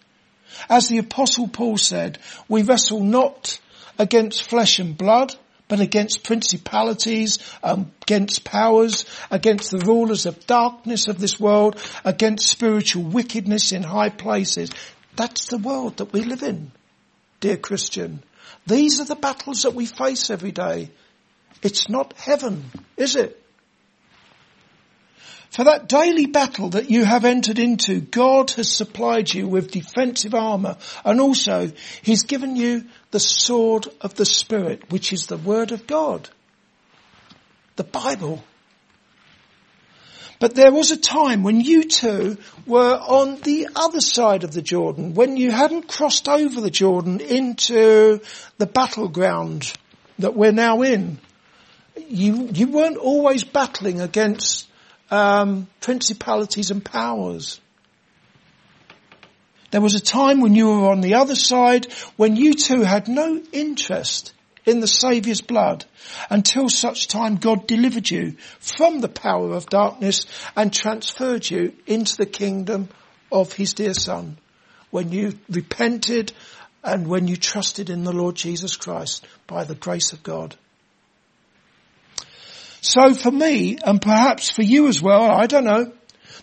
As 0.68 0.88
the 0.88 0.98
apostle 0.98 1.48
Paul 1.48 1.78
said, 1.78 2.18
we 2.48 2.62
wrestle 2.62 3.02
not 3.02 3.58
against 3.98 4.42
flesh 4.42 4.78
and 4.78 4.96
blood, 4.96 5.34
but 5.68 5.80
against 5.80 6.24
principalities, 6.24 7.38
against 7.62 8.44
powers, 8.44 9.04
against 9.30 9.70
the 9.70 9.78
rulers 9.78 10.26
of 10.26 10.46
darkness 10.46 11.06
of 11.06 11.20
this 11.20 11.38
world, 11.38 11.80
against 12.04 12.48
spiritual 12.48 13.04
wickedness 13.04 13.70
in 13.70 13.84
high 13.84 14.08
places. 14.08 14.70
That's 15.14 15.46
the 15.46 15.58
world 15.58 15.98
that 15.98 16.12
we 16.12 16.22
live 16.22 16.42
in, 16.42 16.72
dear 17.38 17.56
Christian. 17.56 18.22
These 18.66 19.00
are 19.00 19.04
the 19.04 19.14
battles 19.14 19.62
that 19.62 19.74
we 19.74 19.86
face 19.86 20.28
every 20.28 20.52
day. 20.52 20.90
It's 21.62 21.88
not 21.88 22.14
heaven, 22.14 22.64
is 22.96 23.14
it? 23.16 23.39
For 25.50 25.64
that 25.64 25.88
daily 25.88 26.26
battle 26.26 26.70
that 26.70 26.90
you 26.90 27.04
have 27.04 27.24
entered 27.24 27.58
into, 27.58 28.00
God 28.00 28.52
has 28.52 28.70
supplied 28.70 29.34
you 29.34 29.48
with 29.48 29.72
defensive 29.72 30.32
armour 30.32 30.76
and 31.04 31.20
also 31.20 31.72
He's 32.02 32.22
given 32.22 32.54
you 32.54 32.84
the 33.10 33.18
sword 33.18 33.88
of 34.00 34.14
the 34.14 34.24
Spirit, 34.24 34.90
which 34.90 35.12
is 35.12 35.26
the 35.26 35.36
Word 35.36 35.72
of 35.72 35.88
God. 35.88 36.28
The 37.74 37.84
Bible. 37.84 38.44
But 40.38 40.54
there 40.54 40.72
was 40.72 40.92
a 40.92 40.96
time 40.96 41.42
when 41.42 41.60
you 41.60 41.82
too 41.82 42.38
were 42.64 42.96
on 42.96 43.40
the 43.40 43.68
other 43.74 44.00
side 44.00 44.44
of 44.44 44.52
the 44.52 44.62
Jordan, 44.62 45.14
when 45.14 45.36
you 45.36 45.50
hadn't 45.50 45.88
crossed 45.88 46.28
over 46.28 46.60
the 46.60 46.70
Jordan 46.70 47.20
into 47.20 48.20
the 48.56 48.66
battleground 48.66 49.72
that 50.20 50.36
we're 50.36 50.52
now 50.52 50.82
in. 50.82 51.18
You, 52.08 52.48
you 52.54 52.68
weren't 52.68 52.96
always 52.96 53.44
battling 53.44 54.00
against 54.00 54.69
um, 55.10 55.66
principalities 55.80 56.70
and 56.70 56.84
powers. 56.84 57.60
There 59.70 59.80
was 59.80 59.94
a 59.94 60.00
time 60.00 60.40
when 60.40 60.54
you 60.54 60.66
were 60.66 60.90
on 60.90 61.00
the 61.00 61.14
other 61.14 61.36
side 61.36 61.86
when 62.16 62.36
you 62.36 62.54
too 62.54 62.82
had 62.82 63.06
no 63.06 63.40
interest 63.52 64.32
in 64.66 64.80
the 64.80 64.88
Saviour's 64.88 65.40
blood 65.40 65.84
until 66.28 66.68
such 66.68 67.08
time 67.08 67.36
God 67.36 67.66
delivered 67.66 68.10
you 68.10 68.36
from 68.58 69.00
the 69.00 69.08
power 69.08 69.52
of 69.52 69.66
darkness 69.66 70.26
and 70.56 70.72
transferred 70.72 71.48
you 71.48 71.72
into 71.86 72.16
the 72.16 72.26
kingdom 72.26 72.88
of 73.30 73.52
His 73.52 73.74
dear 73.74 73.94
Son. 73.94 74.38
When 74.90 75.12
you 75.12 75.38
repented 75.48 76.32
and 76.82 77.06
when 77.06 77.28
you 77.28 77.36
trusted 77.36 77.90
in 77.90 78.04
the 78.04 78.12
Lord 78.12 78.34
Jesus 78.36 78.76
Christ 78.76 79.26
by 79.46 79.64
the 79.64 79.74
grace 79.74 80.12
of 80.12 80.22
God. 80.22 80.56
So 82.80 83.14
for 83.14 83.30
me, 83.30 83.78
and 83.84 84.00
perhaps 84.00 84.50
for 84.50 84.62
you 84.62 84.88
as 84.88 85.02
well, 85.02 85.30
I 85.30 85.46
don't 85.46 85.64
know, 85.64 85.92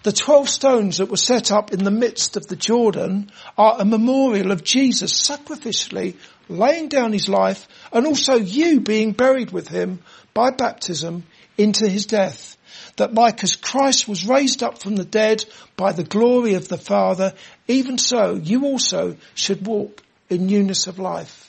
the 0.04 0.12
12 0.12 0.48
stones 0.48 0.98
that 0.98 1.10
were 1.10 1.18
set 1.18 1.52
up 1.52 1.74
in 1.74 1.84
the 1.84 1.92
midst 1.92 2.38
of 2.38 2.46
the 2.48 2.56
Jordan 2.56 3.32
are 3.58 3.78
a 3.80 3.86
memorial 3.86 4.52
of 4.52 4.64
Jesus 4.64 5.12
sacrificially 5.14 6.16
laying 6.48 6.88
down 6.88 7.12
his 7.12 7.28
life 7.28 7.68
and 7.92 8.06
also 8.06 8.36
you 8.36 8.80
being 8.80 9.12
buried 9.12 9.52
with 9.52 9.68
him 9.68 10.00
by 10.34 10.52
baptism 10.52 11.24
into 11.58 11.90
his 11.90 12.06
death. 12.06 12.56
That 12.98 13.14
like 13.14 13.44
as 13.44 13.56
Christ 13.56 14.08
was 14.08 14.28
raised 14.28 14.62
up 14.62 14.78
from 14.78 14.96
the 14.96 15.06
dead 15.06 15.44
by 15.76 15.92
the 15.92 16.04
glory 16.04 16.54
of 16.54 16.68
the 16.68 16.78
Father, 16.78 17.34
even 17.68 17.98
so 17.98 18.36
you 18.36 18.66
also 18.66 19.18
should 19.34 19.66
walk 19.66 20.04
in 20.30 20.48
newness 20.48 20.88
of 20.88 21.00
life. 21.00 21.47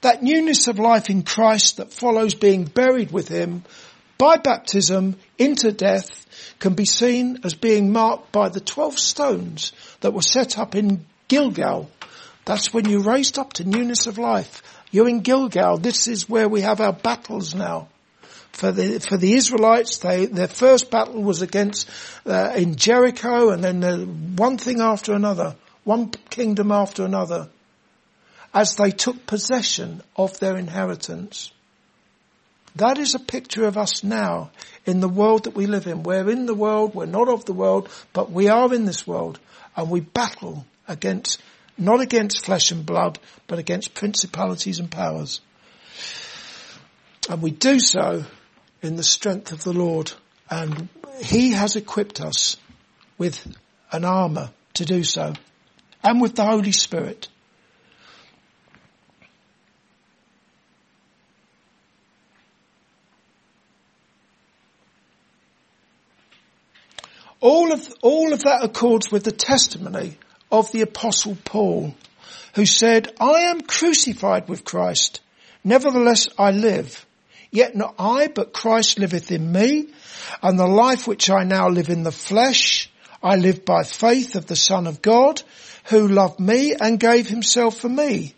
That 0.00 0.22
newness 0.22 0.68
of 0.68 0.78
life 0.78 1.10
in 1.10 1.22
Christ 1.22 1.76
that 1.78 1.92
follows 1.92 2.34
being 2.34 2.64
buried 2.64 3.10
with 3.10 3.28
him 3.28 3.64
by 4.20 4.36
baptism 4.36 5.16
into 5.38 5.72
death 5.72 6.26
can 6.58 6.74
be 6.74 6.84
seen 6.84 7.38
as 7.42 7.54
being 7.54 7.90
marked 7.90 8.32
by 8.32 8.50
the 8.50 8.60
12 8.60 8.98
stones 8.98 9.72
that 10.00 10.12
were 10.12 10.20
set 10.20 10.58
up 10.58 10.74
in 10.74 11.06
Gilgal. 11.28 11.90
That's 12.44 12.72
when 12.74 12.86
you're 12.86 13.00
raised 13.00 13.38
up 13.38 13.54
to 13.54 13.64
newness 13.64 14.06
of 14.06 14.18
life. 14.18 14.62
You're 14.90 15.08
in 15.08 15.20
Gilgal. 15.20 15.78
This 15.78 16.06
is 16.06 16.28
where 16.28 16.50
we 16.50 16.60
have 16.60 16.82
our 16.82 16.92
battles 16.92 17.54
now. 17.54 17.88
For 18.52 18.72
the, 18.72 18.98
for 19.00 19.16
the 19.16 19.32
Israelites, 19.32 19.98
they, 19.98 20.26
their 20.26 20.48
first 20.48 20.90
battle 20.90 21.22
was 21.22 21.40
against, 21.40 21.88
uh, 22.26 22.52
in 22.54 22.76
Jericho 22.76 23.48
and 23.48 23.64
then 23.64 23.82
uh, 23.82 23.98
one 24.00 24.58
thing 24.58 24.82
after 24.82 25.14
another, 25.14 25.56
one 25.84 26.10
kingdom 26.28 26.72
after 26.72 27.06
another 27.06 27.48
as 28.52 28.74
they 28.76 28.90
took 28.90 29.26
possession 29.26 30.02
of 30.16 30.38
their 30.40 30.56
inheritance. 30.56 31.52
That 32.76 32.98
is 32.98 33.14
a 33.14 33.20
picture 33.20 33.64
of 33.64 33.76
us 33.76 34.04
now 34.04 34.50
in 34.86 35.00
the 35.00 35.08
world 35.08 35.44
that 35.44 35.54
we 35.54 35.66
live 35.66 35.86
in. 35.86 36.02
We're 36.02 36.30
in 36.30 36.46
the 36.46 36.54
world, 36.54 36.94
we're 36.94 37.06
not 37.06 37.28
of 37.28 37.44
the 37.44 37.52
world, 37.52 37.88
but 38.12 38.30
we 38.30 38.48
are 38.48 38.72
in 38.72 38.84
this 38.84 39.06
world 39.06 39.40
and 39.76 39.90
we 39.90 40.00
battle 40.00 40.64
against, 40.86 41.40
not 41.76 42.00
against 42.00 42.44
flesh 42.44 42.70
and 42.70 42.86
blood, 42.86 43.18
but 43.46 43.58
against 43.58 43.94
principalities 43.94 44.78
and 44.78 44.90
powers. 44.90 45.40
And 47.28 47.42
we 47.42 47.50
do 47.50 47.78
so 47.80 48.24
in 48.82 48.96
the 48.96 49.02
strength 49.02 49.52
of 49.52 49.62
the 49.64 49.72
Lord 49.72 50.12
and 50.48 50.88
He 51.22 51.52
has 51.52 51.76
equipped 51.76 52.20
us 52.20 52.56
with 53.18 53.46
an 53.92 54.04
armour 54.04 54.50
to 54.74 54.84
do 54.84 55.04
so 55.04 55.34
and 56.02 56.20
with 56.20 56.36
the 56.36 56.44
Holy 56.44 56.72
Spirit. 56.72 57.28
All 67.40 67.72
of, 67.72 67.92
all 68.02 68.32
of 68.32 68.42
that 68.42 68.62
accords 68.62 69.10
with 69.10 69.24
the 69.24 69.32
testimony 69.32 70.18
of 70.52 70.70
the 70.72 70.82
apostle 70.82 71.36
Paul, 71.44 71.94
who 72.54 72.66
said, 72.66 73.14
I 73.20 73.42
am 73.42 73.62
crucified 73.62 74.48
with 74.48 74.64
Christ. 74.64 75.20
Nevertheless 75.64 76.28
I 76.38 76.50
live. 76.50 77.06
Yet 77.50 77.74
not 77.74 77.94
I, 77.98 78.28
but 78.28 78.52
Christ 78.52 78.98
liveth 78.98 79.32
in 79.32 79.50
me. 79.50 79.88
And 80.42 80.58
the 80.58 80.66
life 80.66 81.08
which 81.08 81.30
I 81.30 81.44
now 81.44 81.68
live 81.68 81.88
in 81.88 82.02
the 82.02 82.12
flesh, 82.12 82.90
I 83.22 83.36
live 83.36 83.64
by 83.64 83.82
faith 83.82 84.36
of 84.36 84.46
the 84.46 84.56
Son 84.56 84.86
of 84.86 85.02
God 85.02 85.42
who 85.84 86.08
loved 86.08 86.38
me 86.38 86.74
and 86.78 87.00
gave 87.00 87.28
himself 87.28 87.78
for 87.78 87.88
me. 87.88 88.34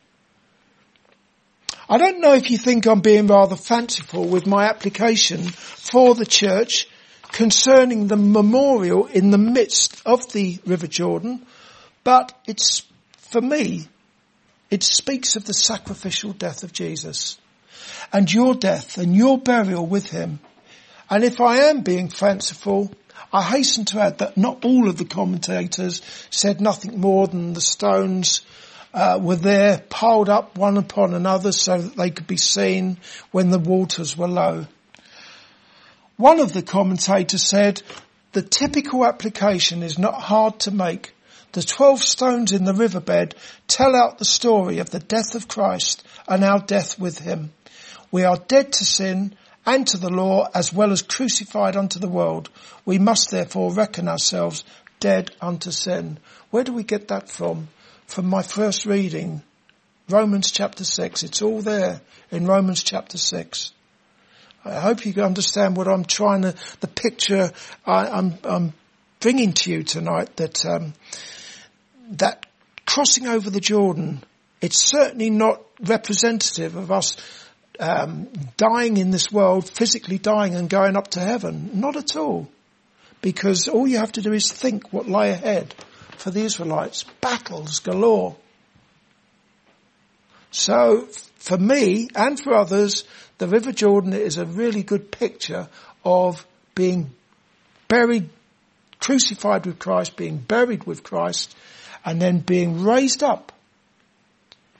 I 1.88 1.98
don't 1.98 2.20
know 2.20 2.32
if 2.34 2.50
you 2.50 2.56
think 2.56 2.86
I'm 2.86 3.00
being 3.00 3.26
rather 3.26 3.56
fanciful 3.56 4.26
with 4.26 4.46
my 4.46 4.68
application 4.68 5.42
for 5.42 6.14
the 6.14 6.24
church 6.24 6.88
concerning 7.32 8.06
the 8.06 8.16
memorial 8.16 9.06
in 9.06 9.30
the 9.30 9.38
midst 9.38 10.00
of 10.06 10.30
the 10.32 10.58
River 10.66 10.86
Jordan, 10.86 11.44
but 12.04 12.38
it's, 12.46 12.86
for 13.16 13.40
me, 13.40 13.88
it 14.70 14.82
speaks 14.82 15.36
of 15.36 15.44
the 15.44 15.54
sacrificial 15.54 16.32
death 16.32 16.62
of 16.62 16.72
Jesus 16.72 17.38
and 18.12 18.32
your 18.32 18.54
death 18.54 18.98
and 18.98 19.16
your 19.16 19.38
burial 19.38 19.86
with 19.86 20.10
him. 20.10 20.40
And 21.10 21.24
if 21.24 21.40
I 21.40 21.56
am 21.68 21.82
being 21.82 22.08
fanciful, 22.08 22.92
I 23.32 23.42
hasten 23.42 23.86
to 23.86 24.00
add 24.00 24.18
that 24.18 24.36
not 24.36 24.64
all 24.64 24.88
of 24.88 24.98
the 24.98 25.04
commentators 25.04 26.02
said 26.30 26.60
nothing 26.60 27.00
more 27.00 27.26
than 27.26 27.54
the 27.54 27.60
stones 27.60 28.42
uh, 28.94 29.18
were 29.22 29.36
there 29.36 29.78
piled 29.88 30.28
up 30.28 30.56
one 30.58 30.76
upon 30.76 31.14
another 31.14 31.52
so 31.52 31.78
that 31.78 31.96
they 31.96 32.10
could 32.10 32.26
be 32.26 32.36
seen 32.36 32.98
when 33.30 33.50
the 33.50 33.58
waters 33.58 34.16
were 34.16 34.28
low. 34.28 34.66
One 36.22 36.38
of 36.38 36.52
the 36.52 36.62
commentators 36.62 37.42
said, 37.42 37.82
the 38.30 38.42
typical 38.42 39.04
application 39.04 39.82
is 39.82 39.98
not 39.98 40.14
hard 40.14 40.60
to 40.60 40.70
make. 40.70 41.16
The 41.50 41.64
twelve 41.64 42.00
stones 42.00 42.52
in 42.52 42.62
the 42.62 42.74
riverbed 42.74 43.34
tell 43.66 43.96
out 43.96 44.18
the 44.18 44.24
story 44.24 44.78
of 44.78 44.90
the 44.90 45.00
death 45.00 45.34
of 45.34 45.48
Christ 45.48 46.04
and 46.28 46.44
our 46.44 46.60
death 46.60 46.96
with 46.96 47.18
him. 47.18 47.52
We 48.12 48.22
are 48.22 48.36
dead 48.36 48.72
to 48.74 48.84
sin 48.84 49.34
and 49.66 49.84
to 49.88 49.96
the 49.96 50.10
law 50.10 50.46
as 50.54 50.72
well 50.72 50.92
as 50.92 51.02
crucified 51.02 51.74
unto 51.74 51.98
the 51.98 52.06
world. 52.06 52.50
We 52.84 53.00
must 53.00 53.32
therefore 53.32 53.72
reckon 53.72 54.06
ourselves 54.06 54.62
dead 55.00 55.32
unto 55.40 55.72
sin. 55.72 56.18
Where 56.50 56.62
do 56.62 56.72
we 56.72 56.84
get 56.84 57.08
that 57.08 57.30
from? 57.30 57.66
From 58.06 58.26
my 58.26 58.42
first 58.42 58.86
reading, 58.86 59.42
Romans 60.08 60.52
chapter 60.52 60.84
6. 60.84 61.24
It's 61.24 61.42
all 61.42 61.62
there 61.62 62.00
in 62.30 62.46
Romans 62.46 62.84
chapter 62.84 63.18
6. 63.18 63.72
I 64.64 64.80
hope 64.80 65.04
you 65.04 65.12
understand 65.22 65.76
what 65.76 65.88
I'm 65.88 66.04
trying 66.04 66.42
to, 66.42 66.54
the 66.80 66.88
picture 66.88 67.50
I, 67.84 68.06
am 68.06 68.38
I'm, 68.44 68.52
I'm 68.52 68.72
bringing 69.20 69.52
to 69.52 69.72
you 69.72 69.82
tonight 69.82 70.36
that, 70.36 70.64
um, 70.64 70.94
that 72.10 72.46
crossing 72.86 73.26
over 73.26 73.50
the 73.50 73.60
Jordan, 73.60 74.22
it's 74.60 74.88
certainly 74.88 75.30
not 75.30 75.62
representative 75.80 76.76
of 76.76 76.92
us 76.92 77.16
um, 77.80 78.28
dying 78.56 78.96
in 78.96 79.10
this 79.10 79.32
world, 79.32 79.68
physically 79.68 80.18
dying 80.18 80.54
and 80.54 80.70
going 80.70 80.96
up 80.96 81.08
to 81.08 81.20
heaven. 81.20 81.70
Not 81.74 81.96
at 81.96 82.16
all. 82.16 82.48
Because 83.20 83.68
all 83.68 83.86
you 83.86 83.98
have 83.98 84.12
to 84.12 84.22
do 84.22 84.32
is 84.32 84.50
think 84.50 84.92
what 84.92 85.08
lay 85.08 85.30
ahead 85.30 85.74
for 86.16 86.30
the 86.30 86.44
Israelites. 86.44 87.04
Battles 87.20 87.80
galore. 87.80 88.36
So 90.52 91.08
for 91.36 91.58
me 91.58 92.08
and 92.14 92.38
for 92.38 92.54
others, 92.54 93.04
the 93.38 93.48
River 93.48 93.72
Jordan 93.72 94.12
is 94.12 94.36
a 94.36 94.46
really 94.46 94.82
good 94.82 95.10
picture 95.10 95.68
of 96.04 96.46
being 96.74 97.10
buried, 97.88 98.28
crucified 99.00 99.66
with 99.66 99.78
Christ, 99.78 100.16
being 100.16 100.36
buried 100.36 100.84
with 100.84 101.02
Christ, 101.02 101.56
and 102.04 102.20
then 102.20 102.38
being 102.40 102.84
raised 102.84 103.22
up 103.22 103.52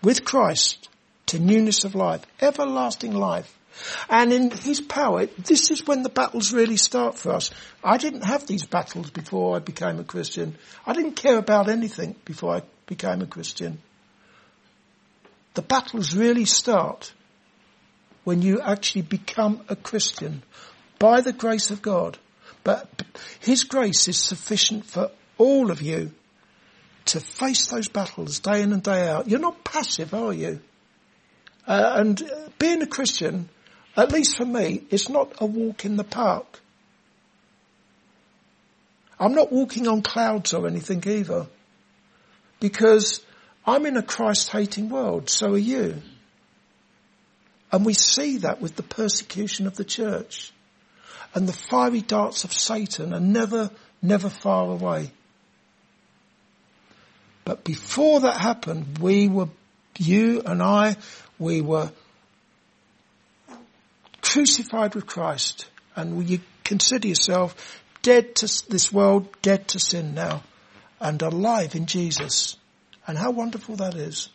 with 0.03 0.25
Christ 0.25 0.89
to 1.27 1.39
newness 1.39 1.85
of 1.85 1.95
life, 1.95 2.25
everlasting 2.41 3.15
life. 3.15 3.59
And 4.11 4.33
in 4.33 4.51
his 4.51 4.81
power, 4.83 5.27
this 5.39 5.71
is 5.71 5.87
when 5.87 6.03
the 6.03 6.11
battles 6.11 6.53
really 6.53 6.77
start 6.77 7.19
for 7.19 7.33
us. 7.33 7.51
I 7.83 7.97
didn't 7.97 8.25
have 8.25 8.47
these 8.47 8.67
battles 8.67 9.11
before 9.11 9.57
I 9.57 9.61
became 9.61 9.99
a 9.99 10.05
Christian. 10.05 10.57
I 10.87 10.93
didn't 10.93 11.17
care 11.17 11.39
about 11.39 11.71
anything 11.71 12.15
before 12.27 12.57
I 12.57 12.63
became 12.87 13.23
a 13.23 13.27
Christian. 13.27 13.79
The 15.55 15.62
battles 15.62 16.15
really 16.15 16.45
start 16.45 17.12
when 18.25 18.43
you 18.43 18.61
actually 18.61 19.03
become 19.03 19.62
a 19.69 19.77
Christian 19.77 20.43
by 20.99 21.21
the 21.21 21.33
grace 21.33 21.71
of 21.71 21.83
God. 21.83 22.19
But 22.65 22.88
His 23.41 23.65
grace 23.65 24.09
is 24.09 24.19
sufficient 24.19 24.87
for 24.87 25.11
all 25.37 25.71
of 25.71 25.83
you 25.83 26.12
to 27.07 27.21
face 27.21 27.67
those 27.67 27.88
battles 27.88 28.38
day 28.38 28.62
in 28.62 28.73
and 28.73 28.83
day 28.83 29.09
out. 29.09 29.29
You're 29.29 29.41
not 29.41 29.65
passive, 29.65 30.15
are 30.15 30.33
you? 30.33 30.61
Uh, 31.67 31.95
and 31.97 32.23
being 32.59 32.83
a 32.83 32.87
Christian, 32.87 33.49
at 33.97 34.12
least 34.12 34.37
for 34.37 34.45
me, 34.45 34.85
it's 34.91 35.09
not 35.09 35.33
a 35.41 35.47
walk 35.47 35.85
in 35.85 35.97
the 35.97 36.05
park. 36.05 36.61
I'm 39.19 39.35
not 39.35 39.53
walking 39.53 39.87
on 39.87 40.03
clouds 40.03 40.55
or 40.55 40.67
anything 40.67 41.03
either. 41.07 41.47
Because 42.59 43.25
I'm 43.64 43.87
in 43.87 43.96
a 43.96 44.03
Christ 44.03 44.51
hating 44.51 44.88
world, 44.88 45.31
so 45.31 45.53
are 45.53 45.59
you. 45.59 46.03
And 47.70 47.87
we 47.87 47.94
see 47.94 48.38
that 48.38 48.61
with 48.61 48.77
the 48.77 48.83
persecution 48.83 49.66
of 49.66 49.77
the 49.77 49.85
church. 49.85 50.53
And 51.35 51.48
the 51.48 51.55
fiery 51.55 52.03
darts 52.03 52.44
of 52.44 52.53
Satan 52.53 53.14
are 53.14 53.20
never, 53.20 53.70
never 54.03 54.29
far 54.29 54.68
away. 54.68 55.11
But 57.44 57.64
before 57.64 58.20
that 58.20 58.37
happened, 58.37 58.98
we 58.98 59.29
were, 59.29 59.48
you 59.98 60.42
and 60.44 60.62
I, 60.62 60.96
we 61.38 61.62
were 61.62 61.90
crucified 64.20 64.94
with 64.94 65.07
Christ. 65.07 65.66
And 65.96 66.29
you 66.29 66.40
consider 66.64 67.09
yourself 67.09 67.83
dead 68.03 68.35
to 68.37 68.46
this 68.68 68.92
world, 68.92 69.29
dead 69.40 69.68
to 69.68 69.81
sin 69.81 70.14
now, 70.14 70.42
and 71.01 71.20
alive 71.22 71.75
in 71.75 71.87
Jesus. 71.87 72.57
And 73.07 73.19
how 73.19 73.31
wonderful 73.31 73.77
that 73.77 73.95
is. 73.95 74.29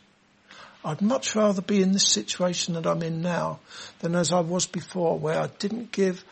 I'd 0.84 1.02
much 1.02 1.36
rather 1.36 1.62
be 1.62 1.82
in 1.82 1.92
this 1.92 2.08
situation 2.08 2.76
that 2.76 2.86
I'm 2.86 3.02
in 3.02 3.22
now 3.22 3.60
than 4.00 4.16
as 4.16 4.32
I 4.32 4.40
was 4.40 4.66
before 4.66 5.18
where 5.18 5.40
I 5.40 5.48
didn't 5.48 5.92
give, 5.92 6.24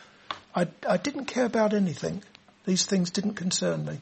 I, 0.54 0.68
I 0.88 0.96
didn't 0.96 1.26
care 1.26 1.44
about 1.46 1.74
anything. 1.74 2.22
These 2.64 2.86
things 2.86 3.10
didn't 3.10 3.34
concern 3.34 3.84
me. 3.84 4.00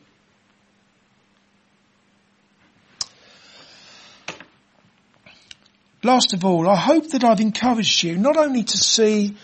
Last 6.03 6.35
of 6.35 6.45
all, 6.45 6.69
I 6.69 6.77
hope 6.77 7.09
that 7.11 7.25
I've 7.25 7.41
encouraged 7.41 8.03
you 8.03 8.19
not 8.19 8.37
only 8.37 8.63
to 8.63 8.77
see 8.77 9.37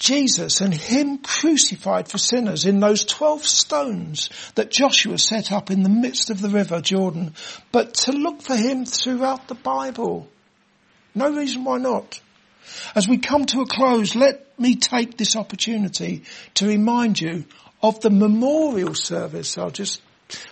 Jesus 0.00 0.62
and 0.62 0.72
Him 0.72 1.18
crucified 1.18 2.08
for 2.08 2.16
sinners 2.16 2.64
in 2.64 2.80
those 2.80 3.04
12 3.04 3.44
stones 3.44 4.30
that 4.54 4.70
Joshua 4.70 5.18
set 5.18 5.52
up 5.52 5.70
in 5.70 5.82
the 5.82 5.90
midst 5.90 6.30
of 6.30 6.40
the 6.40 6.48
river 6.48 6.80
Jordan, 6.80 7.34
but 7.70 7.94
to 7.94 8.12
look 8.12 8.40
for 8.40 8.56
Him 8.56 8.86
throughout 8.86 9.46
the 9.46 9.54
Bible. 9.54 10.26
No 11.14 11.30
reason 11.30 11.64
why 11.64 11.76
not. 11.76 12.18
As 12.94 13.06
we 13.06 13.18
come 13.18 13.44
to 13.46 13.60
a 13.60 13.66
close, 13.66 14.14
let 14.16 14.58
me 14.58 14.76
take 14.76 15.18
this 15.18 15.36
opportunity 15.36 16.24
to 16.54 16.66
remind 16.66 17.20
you 17.20 17.44
of 17.82 18.00
the 18.00 18.10
memorial 18.10 18.94
service. 18.94 19.58
I'll 19.58 19.70
just 19.70 20.00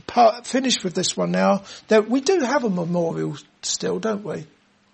part, 0.06 0.46
finish 0.46 0.84
with 0.84 0.94
this 0.94 1.16
one 1.16 1.30
now. 1.30 1.62
That 1.88 2.11
we 2.11 2.20
do 2.20 2.40
have 2.40 2.64
a 2.64 2.70
memorial 2.70 3.38
still, 3.62 3.98
don't 3.98 4.24
we? 4.24 4.46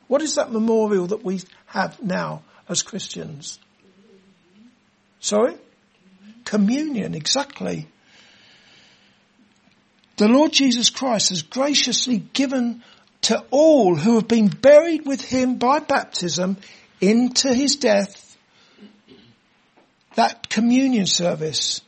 What 0.07 0.23
is 0.23 0.37
that 0.37 0.53
memorial 0.53 1.09
that 1.09 1.25
we 1.25 1.41
have 1.67 2.01
now 2.01 2.45
as 2.69 2.83
Christians? 2.83 3.59
Sorry? 5.25 5.55
Communion, 6.45 7.15
exactly. 7.15 7.89
The 10.19 10.29
Lord 10.29 10.53
Jesus 10.53 10.91
Christ 10.91 11.31
has 11.31 11.41
graciously 11.41 12.19
given 12.19 12.83
to 13.23 13.43
all 13.51 13.97
who 13.97 14.17
have 14.17 14.29
been 14.29 14.49
buried 14.49 15.07
with 15.07 15.23
him 15.23 15.57
by 15.57 15.79
baptism 15.79 16.59
into 17.01 17.55
his 17.55 17.77
death, 17.77 18.37
that 20.15 20.51
communion 20.51 21.07
service, 21.07 21.81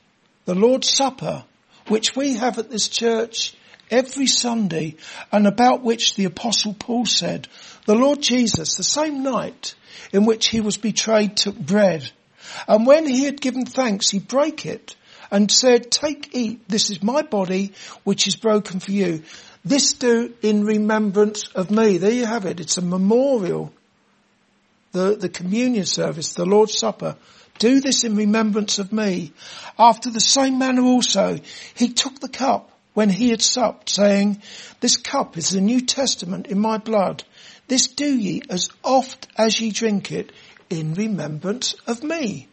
the 0.46 0.54
Lord's 0.54 0.88
Supper, 0.88 1.44
which 1.88 2.16
we 2.16 2.36
have 2.36 2.56
at 2.58 2.70
this 2.70 2.88
church 2.88 3.54
every 3.90 4.28
Sunday 4.28 4.96
and 5.30 5.46
about 5.46 5.82
which 5.82 6.14
the 6.14 6.24
apostle 6.24 6.72
Paul 6.72 7.04
said, 7.04 7.48
the 7.84 7.96
Lord 7.96 8.22
Jesus, 8.22 8.76
the 8.76 8.82
same 8.82 9.22
night 9.22 9.74
in 10.10 10.24
which 10.24 10.48
he 10.48 10.62
was 10.62 10.78
betrayed, 10.78 11.36
took 11.36 11.58
bread. 11.58 12.10
And 12.68 12.86
when 12.86 13.06
he 13.06 13.24
had 13.24 13.40
given 13.40 13.66
thanks, 13.66 14.10
he 14.10 14.18
broke 14.18 14.66
it 14.66 14.96
and 15.30 15.50
said, 15.50 15.90
take, 15.90 16.34
eat, 16.34 16.68
this 16.68 16.90
is 16.90 17.02
my 17.02 17.22
body, 17.22 17.72
which 18.04 18.26
is 18.26 18.36
broken 18.36 18.80
for 18.80 18.92
you. 18.92 19.22
This 19.64 19.94
do 19.94 20.32
in 20.42 20.64
remembrance 20.64 21.48
of 21.48 21.70
me. 21.70 21.98
There 21.98 22.12
you 22.12 22.26
have 22.26 22.46
it. 22.46 22.60
It's 22.60 22.78
a 22.78 22.82
memorial. 22.82 23.72
The, 24.92 25.16
the 25.16 25.28
communion 25.28 25.86
service, 25.86 26.34
the 26.34 26.46
Lord's 26.46 26.78
Supper. 26.78 27.16
Do 27.58 27.80
this 27.80 28.04
in 28.04 28.16
remembrance 28.16 28.78
of 28.78 28.92
me. 28.92 29.32
After 29.78 30.10
the 30.10 30.20
same 30.20 30.58
manner 30.58 30.82
also, 30.82 31.40
he 31.74 31.92
took 31.92 32.20
the 32.20 32.28
cup 32.28 32.70
when 32.94 33.10
he 33.10 33.30
had 33.30 33.42
supped, 33.42 33.90
saying, 33.90 34.40
This 34.80 34.96
cup 34.96 35.36
is 35.36 35.50
the 35.50 35.60
New 35.60 35.80
Testament 35.80 36.46
in 36.46 36.58
my 36.58 36.78
blood. 36.78 37.24
This 37.68 37.88
do 37.88 38.16
ye 38.16 38.42
as 38.48 38.70
oft 38.84 39.26
as 39.36 39.60
ye 39.60 39.70
drink 39.70 40.12
it 40.12 40.32
in 40.70 40.94
remembrance 40.94 41.74
of 41.86 42.02
me. 42.02 42.48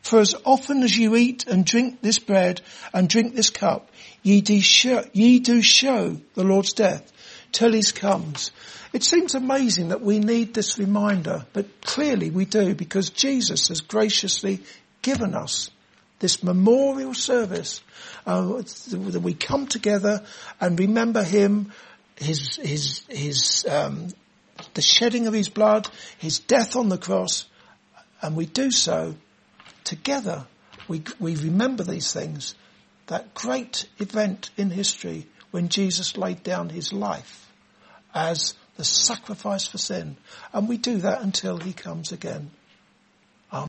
For 0.00 0.20
as 0.20 0.34
often 0.44 0.82
as 0.82 0.96
you 0.96 1.16
eat 1.16 1.46
and 1.46 1.64
drink 1.66 2.00
this 2.00 2.18
bread 2.18 2.60
and 2.94 3.08
drink 3.08 3.34
this 3.34 3.50
cup, 3.50 3.90
ye 4.22 4.40
do 4.40 4.60
show, 4.60 5.04
ye 5.12 5.40
do 5.40 5.60
show 5.60 6.18
the 6.34 6.44
Lord's 6.44 6.72
death 6.72 7.12
till 7.52 7.72
he 7.72 7.82
comes. 7.82 8.52
It 8.92 9.02
seems 9.02 9.34
amazing 9.34 9.88
that 9.88 10.00
we 10.00 10.18
need 10.18 10.54
this 10.54 10.78
reminder, 10.78 11.44
but 11.52 11.82
clearly 11.82 12.30
we 12.30 12.44
do 12.44 12.74
because 12.74 13.10
Jesus 13.10 13.68
has 13.68 13.80
graciously 13.80 14.60
given 15.02 15.34
us 15.34 15.70
this 16.20 16.42
memorial 16.42 17.14
service 17.14 17.80
uh, 18.26 18.40
that 18.42 19.20
we 19.22 19.34
come 19.34 19.66
together 19.66 20.24
and 20.60 20.78
remember 20.78 21.22
him, 21.22 21.72
his, 22.16 22.56
his, 22.56 23.04
his, 23.08 23.66
um, 23.70 24.08
the 24.74 24.82
shedding 24.82 25.26
of 25.26 25.34
his 25.34 25.48
blood, 25.48 25.88
his 26.18 26.40
death 26.40 26.76
on 26.76 26.88
the 26.88 26.98
cross, 26.98 27.46
and 28.20 28.36
we 28.36 28.46
do 28.46 28.70
so 28.70 29.14
together. 29.84 30.46
We, 30.86 31.02
we 31.18 31.36
remember 31.36 31.84
these 31.84 32.12
things. 32.12 32.54
That 33.06 33.34
great 33.34 33.88
event 33.98 34.50
in 34.56 34.70
history 34.70 35.26
when 35.50 35.68
Jesus 35.68 36.16
laid 36.16 36.42
down 36.42 36.68
his 36.68 36.92
life 36.92 37.50
as 38.14 38.54
the 38.76 38.84
sacrifice 38.84 39.66
for 39.66 39.78
sin. 39.78 40.16
And 40.52 40.68
we 40.68 40.76
do 40.76 40.98
that 40.98 41.22
until 41.22 41.58
he 41.58 41.72
comes 41.72 42.12
again. 42.12 42.50